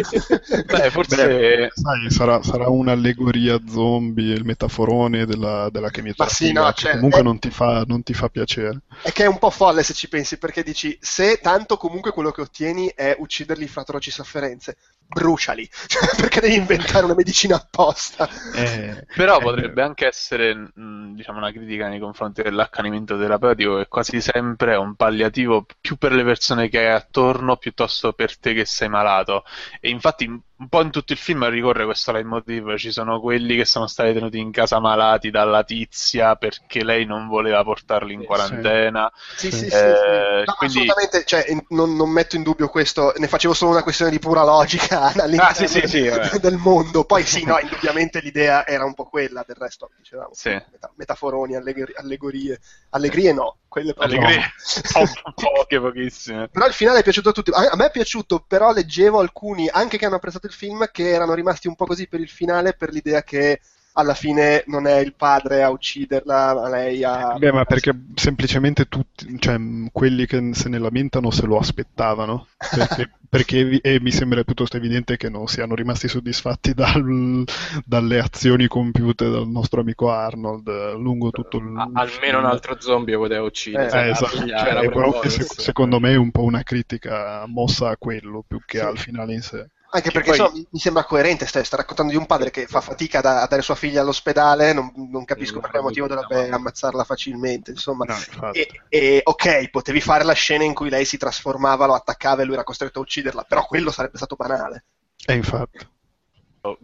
Beh, 0.67 0.89
forse 0.91 1.15
Beh, 1.27 1.69
sai, 1.73 2.09
sarà, 2.09 2.41
sarà 2.41 2.69
un'allegoria 2.69 3.59
zombie 3.67 4.33
il 4.33 4.43
metaforone 4.45 5.25
della, 5.25 5.69
della 5.69 5.89
chemioterapia 5.89 6.25
Ma 6.25 6.27
sì, 6.29 6.51
no, 6.51 6.71
che 6.73 6.73
cioè, 6.73 6.91
comunque 6.91 7.19
è- 7.19 7.23
non, 7.23 7.39
ti 7.39 7.49
fa, 7.51 7.83
non 7.85 8.03
ti 8.03 8.13
fa 8.13 8.29
piacere 8.29 8.81
È 9.01 9.11
che 9.11 9.23
è 9.23 9.27
un 9.27 9.37
po' 9.37 9.51
folle 9.51 9.83
se 9.83 9.93
ci 9.93 10.07
pensi, 10.09 10.37
perché 10.37 10.63
dici, 10.63 10.97
se 10.99 11.39
tanto 11.39 11.77
comunque 11.77 12.11
quello 12.11 12.31
che 12.31 12.41
ottieni 12.41 12.87
è 12.95 13.15
ucciderli 13.19 13.67
fra 13.67 13.81
atroci 13.81 14.09
sofferenze, 14.09 14.77
bruciali, 15.07 15.69
cioè, 15.87 16.09
perché 16.17 16.39
devi 16.41 16.55
inventare 16.55 17.05
una 17.05 17.15
medicina 17.15 17.55
apposta. 17.55 18.27
Eh, 18.51 19.05
Però 19.13 19.37
eh, 19.37 19.41
potrebbe 19.41 19.81
anche 19.81 20.07
essere, 20.07 20.53
mh, 20.73 21.13
diciamo, 21.15 21.37
una 21.37 21.51
critica 21.51 21.87
nei 21.87 21.99
confronti 21.99 22.41
dell'accanimento 22.41 23.17
terapeutico 23.17 23.77
che 23.77 23.87
quasi 23.87 24.21
sempre 24.21 24.73
è 24.73 24.77
un 24.77 24.95
palliativo 24.95 25.65
più 25.81 25.97
per 25.97 26.11
le 26.13 26.23
persone 26.23 26.69
che 26.69 26.79
hai 26.79 26.93
attorno 26.93 27.57
piuttosto 27.57 28.13
per 28.13 28.37
te 28.37 28.53
che 28.53 28.65
sei 28.65 28.89
malato. 28.89 29.43
E 29.79 29.89
infatti 29.89 30.25
un 30.57 30.69
po' 30.69 30.81
in 30.81 30.89
tutto 30.89 31.11
il 31.11 31.19
film 31.19 31.47
ricorre 31.49 31.83
questo 31.83 32.13
leitmotiv, 32.13 32.75
ci 32.77 32.91
sono 32.91 33.19
quelli 33.19 33.57
che 33.57 33.65
sono 33.65 33.87
stati 33.87 34.13
tenuti 34.13 34.37
in 34.39 34.51
casa 34.51 34.79
malati 34.79 35.29
dalla 35.29 35.63
tizia 35.65 36.35
perché 36.37 36.81
lei 36.83 37.05
non 37.05 37.27
voleva 37.27 37.61
portarli 37.63 38.13
in 38.13 38.21
Sì. 38.21 38.25
quarantena. 38.25 39.11
Sì, 39.35 39.51
sì, 39.51 39.57
sì, 39.57 39.65
Eh, 39.65 39.69
sì. 39.69 40.43
No, 40.45 40.53
quindi- 40.57 40.79
assolutamente, 40.79 41.25
cioè, 41.25 41.45
non, 41.69 41.95
non 41.95 42.09
metto 42.09 42.35
in 42.37 42.43
dubbio 42.43 42.69
questo, 42.69 43.13
ne 43.17 43.27
facevo 43.27 43.53
solo 43.53 43.71
una 43.71 43.83
questione 43.83 44.11
di 44.11 44.19
pura 44.19 44.43
logica 44.43 44.94
all'interno 45.01 45.43
Ah, 45.43 45.53
sì, 45.53 45.67
sì, 45.67 45.87
sì, 45.87 46.09
del 46.39 46.57
mondo. 46.57 47.03
Poi 47.05 47.23
sì, 47.25 47.43
no, 47.43 47.59
indubbiamente 47.59 48.19
l'idea 48.21 48.65
era 48.65 48.85
un 48.85 48.93
po' 48.93 49.05
quella, 49.05 49.43
del 49.45 49.55
resto 49.57 49.89
dicevamo, 49.97 50.31
meta- 50.43 50.91
metaforoni, 50.95 51.55
allegri- 51.55 51.93
allegorie. 51.95 52.59
Allegrie 52.89 53.33
no, 53.33 53.57
quelle 53.67 53.93
proprio 53.93 54.19
Allegri, 54.19 54.37
no. 54.37 54.45
po- 55.33 55.33
poche, 55.35 55.79
pochissime. 55.79 56.47
Però 56.49 56.65
il 56.65 56.73
finale 56.73 56.99
è 56.99 57.03
piaciuto 57.03 57.29
a 57.29 57.31
tutti. 57.31 57.51
A 57.51 57.69
a 57.71 57.75
me 57.75 57.87
è 57.87 57.91
piaciuto, 57.91 58.43
però 58.47 58.71
leggevo 58.71 59.19
alcuni, 59.19 59.67
anche 59.69 59.97
che 59.97 60.05
hanno 60.05 60.15
apprezzato 60.15 60.47
il 60.47 60.53
film, 60.53 60.89
che 60.91 61.09
erano 61.09 61.33
rimasti 61.33 61.67
un 61.67 61.75
po' 61.75 61.85
così 61.85 62.07
per 62.07 62.19
il 62.19 62.29
finale, 62.29 62.73
per 62.73 62.91
l'idea 62.91 63.23
che 63.23 63.59
alla 63.97 64.13
fine 64.13 64.63
non 64.67 64.87
è 64.87 64.97
il 64.99 65.13
padre 65.15 65.63
a 65.63 65.69
ucciderla, 65.69 66.53
ma 66.53 66.69
lei 66.69 67.01
a... 67.03 67.35
Beh, 67.37 67.51
ma 67.53 67.63
perché 67.63 67.91
semplicemente 68.15 68.85
tutti, 68.89 69.37
cioè, 69.39 69.55
quelli 69.93 70.25
che 70.25 70.49
se 70.53 70.67
ne 70.67 70.77
lamentano 70.79 71.31
se 71.31 71.45
lo 71.45 71.57
aspettavano. 71.57 72.47
Perché, 72.57 73.11
perché 73.29 73.79
e 73.81 73.99
mi 74.01 74.11
sembra 74.11 74.43
piuttosto 74.43 74.75
evidente 74.75 75.15
che 75.15 75.29
non 75.29 75.47
siano 75.47 75.75
rimasti 75.75 76.09
soddisfatti 76.09 76.73
dal- 76.73 77.43
dalle 77.85 78.19
azioni 78.19 78.67
compiute 78.67 79.29
dal 79.29 79.47
nostro 79.47 79.79
amico 79.79 80.09
Arnold 80.11 80.93
lungo 80.97 81.31
tutto 81.31 81.57
il 81.57 81.73
A- 81.77 81.89
almeno 81.93 82.39
un 82.39 82.45
altro 82.45 82.75
zombie 82.81 83.15
poteva 83.15 83.43
uccidere. 83.45 83.85
Eh, 83.85 83.89
se 83.89 83.97
Eh, 83.97 84.05
la 84.07 84.11
esatto. 84.11 84.37
figlia 84.37 84.57
Cioè, 84.57 84.67
era 84.71 84.79
è 84.81 84.89
proprio- 84.89 85.19
precoce. 85.19 85.41
sec- 85.43 85.61
secondo 85.61 85.99
me 86.01 86.11
è 86.11 86.15
un 86.17 86.31
po' 86.31 86.43
una 86.43 86.63
critica 86.63 87.45
mossa 87.47 87.89
a 87.91 87.97
quello 87.97 88.43
più 88.45 88.59
che 88.65 88.79
Sì. 88.79 88.83
al 88.83 88.97
finale 88.97 89.33
in 89.33 89.41
sé. 89.41 89.69
Anche 89.95 90.09
Che 90.09 90.19
perché 90.19 90.29
poi- 90.31 90.39
insomma, 90.39 90.67
mi- 90.71 90.79
sembra 90.79 91.03
coerente, 91.05 91.45
stai, 91.45 91.63
sta 91.63 91.77
raccontando 91.77 92.11
di 92.11 92.17
un 92.17 92.25
padre 92.25 92.51
che 92.51 92.67
fa 92.67 92.81
fatica 92.81 93.21
da- 93.21 93.41
a 93.41 93.47
dare 93.47 93.61
sua 93.61 93.75
figlia 93.75 94.01
all'ospedale, 94.01 94.73
non, 94.73 94.91
non 95.09 95.23
capisco 95.25 95.59
per 95.59 95.69
quale 95.69 95.85
motivo 95.85 96.07
dovrebbe 96.07 96.35
potuto. 96.35 96.55
ammazzarla 96.55 97.03
facilmente, 97.03 97.71
insomma. 97.71 98.05
No. 98.05 98.51
E, 98.51 98.67
e, 98.89 99.21
ok, 99.23 99.69
potevi 99.69 100.01
fare 100.01 100.23
la 100.23 100.33
scena 100.33 100.63
in 100.63 100.73
cui 100.73 100.89
lei 100.89 101.05
si 101.05 101.17
trasformava, 101.17 101.85
lo 101.85 101.93
attaccava 101.93 102.41
e 102.41 102.45
lui 102.45 102.55
era 102.55 102.63
costretto 102.63 102.99
a 102.99 103.01
ucciderla, 103.03 103.43
però 103.43 103.65
quello 103.65 103.91
sarebbe 103.91 104.17
stato 104.17 104.35
banale. 104.35 104.85
E 105.25 105.33
infatti, 105.33 105.77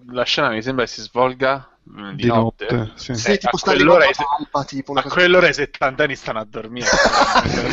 La 0.07 0.23
scena 0.23 0.49
mi 0.49 0.61
sembra 0.61 0.85
che 0.85 0.91
si 0.91 1.01
svolga 1.01 1.70
di, 1.83 2.15
di 2.15 2.27
notte. 2.27 2.67
notte, 2.71 2.91
sì. 2.95 3.13
Sì, 3.15 3.31
Eh, 3.31 3.37
tipo 3.37 3.55
a 3.55 3.59
quell'ora 3.59 4.05
i 4.07 4.13
se- 4.13 4.23
Alpa, 4.37 4.63
tipo 4.63 4.91
una 4.91 4.99
A 4.99 5.03
cosa 5.03 5.15
quell'ora 5.15 5.47
i 5.49 5.53
70 5.53 6.03
anni 6.03 6.15
stanno 6.15 6.39
a 6.39 6.45
dormire. 6.47 6.87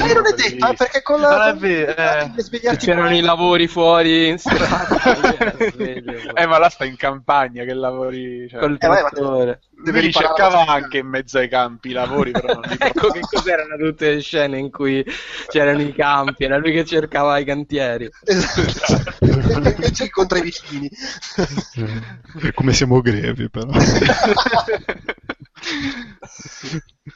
Eh, 0.08 0.14
non 0.14 0.26
è 0.26 0.32
detto, 0.34 0.68
eh, 0.70 0.74
perché 0.74 1.02
con 1.02 1.20
la... 1.20 1.28
Non 1.28 1.48
è 1.48 1.54
vero, 1.56 1.92
eh. 1.92 2.76
C'erano 2.76 3.14
i 3.14 3.20
lavori 3.20 3.68
fuori 3.68 4.28
in 4.28 4.38
strada. 4.38 5.54
Eh, 6.34 6.46
ma 6.46 6.58
là 6.58 6.68
sta 6.70 6.84
in 6.84 6.96
campagna 6.96 7.64
che 7.64 7.74
lavori. 7.74 8.48
Cioè. 8.48 8.60
Col 8.60 8.74
Eh, 8.74 8.78
trattore. 8.78 9.60
Deve 9.78 9.90
Lui 9.92 10.00
li 10.00 10.06
riparare 10.06 10.34
cercava 10.34 10.66
anche 10.66 10.98
in 10.98 11.06
mezzo 11.06 11.38
ai 11.38 11.48
campi 11.48 11.90
i 11.90 11.92
lavori, 11.92 12.32
però 12.32 12.52
non 12.54 12.62
Ecco 12.78 13.10
che 13.10 13.20
cos'erano 13.20 13.76
tutte 13.76 14.14
le 14.14 14.20
scene 14.20 14.58
in 14.58 14.70
cui 14.72 15.04
c'erano 15.48 15.82
i 15.82 15.94
campi, 15.94 16.44
era 16.44 16.56
lui 16.56 16.72
che 16.72 16.84
cercava 16.84 17.38
i 17.38 17.44
cantieri. 17.44 18.10
Esatto. 18.24 19.14
E 19.20 19.70
invece 19.70 20.04
incontra 20.04 20.38
i 20.38 20.42
vicini. 20.42 20.90
Come 22.54 22.72
siamo 22.72 23.00
grevi, 23.00 23.48
però. 23.48 23.70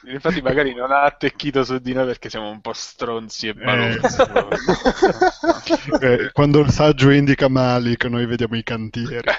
Infatti, 0.05 0.41
magari 0.41 0.73
non 0.73 0.91
ha 0.91 1.03
attecchito 1.03 1.63
su 1.63 1.77
di 1.77 1.93
noi 1.93 2.05
perché 2.05 2.29
siamo 2.29 2.49
un 2.49 2.61
po' 2.61 2.73
stronzi 2.73 3.47
e 3.47 3.53
balonzi. 3.53 4.21
Eh, 6.01 6.31
quando 6.33 6.59
il 6.59 6.71
saggio 6.71 7.09
indica 7.11 7.47
Malik, 7.47 8.05
noi 8.05 8.25
vediamo 8.25 8.57
i 8.57 8.63
cantieri. 8.63 9.21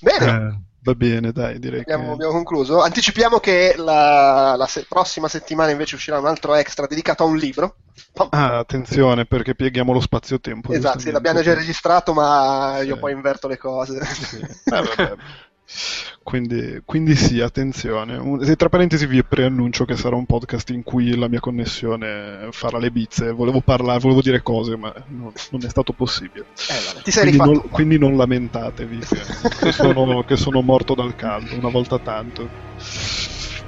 Bene. 0.00 0.67
Eh, 0.88 0.94
va 0.94 0.94
bene, 0.94 1.32
dai, 1.32 1.58
direi 1.58 1.84
Abbiamo, 1.84 2.12
che... 2.12 2.12
abbiamo 2.12 2.32
concluso. 2.32 2.80
Anticipiamo 2.82 3.38
che 3.40 3.74
la, 3.76 4.54
la 4.56 4.66
se- 4.66 4.86
prossima 4.88 5.28
settimana 5.28 5.70
invece 5.70 5.94
uscirà 5.96 6.18
un 6.18 6.26
altro 6.26 6.54
extra 6.54 6.86
dedicato 6.86 7.22
a 7.22 7.26
un 7.26 7.36
libro. 7.36 7.76
Ah, 8.30 8.58
attenzione, 8.58 9.26
perché 9.26 9.54
pieghiamo 9.54 9.92
lo 9.92 10.00
spazio-tempo. 10.00 10.72
esatto, 10.72 10.98
sì, 10.98 11.10
l'abbiamo 11.10 11.42
già 11.42 11.54
registrato, 11.54 12.12
ma 12.12 12.80
io 12.82 12.94
Sì. 12.94 12.98
poi 12.98 13.12
inverto 13.12 13.48
le 13.48 13.56
cose. 13.58 13.98
Eh, 14.70 14.82
vabbè. 14.82 15.14
Quindi, 16.22 16.82
quindi 16.84 17.14
sì, 17.14 17.40
attenzione. 17.40 18.16
Un- 18.16 18.54
tra 18.56 18.68
parentesi 18.68 19.06
vi 19.06 19.22
preannuncio 19.22 19.84
che 19.84 19.96
sarà 19.96 20.16
un 20.16 20.26
podcast 20.26 20.70
in 20.70 20.82
cui 20.82 21.16
la 21.16 21.28
mia 21.28 21.40
connessione 21.40 22.48
farà 22.50 22.78
le 22.78 22.90
bizze. 22.90 23.30
Volevo 23.32 23.60
parlare, 23.60 23.98
volevo 23.98 24.20
dire 24.20 24.42
cose, 24.42 24.76
ma 24.76 24.92
non, 25.08 25.32
non 25.50 25.64
è 25.64 25.68
stato 25.68 25.92
possibile. 25.92 26.46
Eh, 26.68 27.02
ti 27.02 27.10
sei 27.10 27.24
Quindi 27.24 27.30
rifatto. 27.30 27.50
non, 27.52 27.68
quindi 27.70 27.98
non 27.98 28.16
lamentatevi 28.16 28.98
che, 28.98 29.20
che 29.60 29.72
sono, 29.72 30.22
che 30.24 30.36
sono 30.36 30.60
morto 30.60 30.94
dal 30.94 31.14
caldo 31.16 31.54
una 31.54 31.70
volta 31.70 31.98
tanto. 31.98 32.48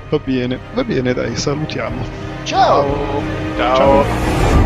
Va 0.08 0.18
bene, 0.18 0.58
va 0.74 0.84
bene, 0.84 1.14
dai, 1.14 1.36
salutiamo. 1.36 2.04
Ciao! 2.44 3.22
Ciao. 3.56 4.59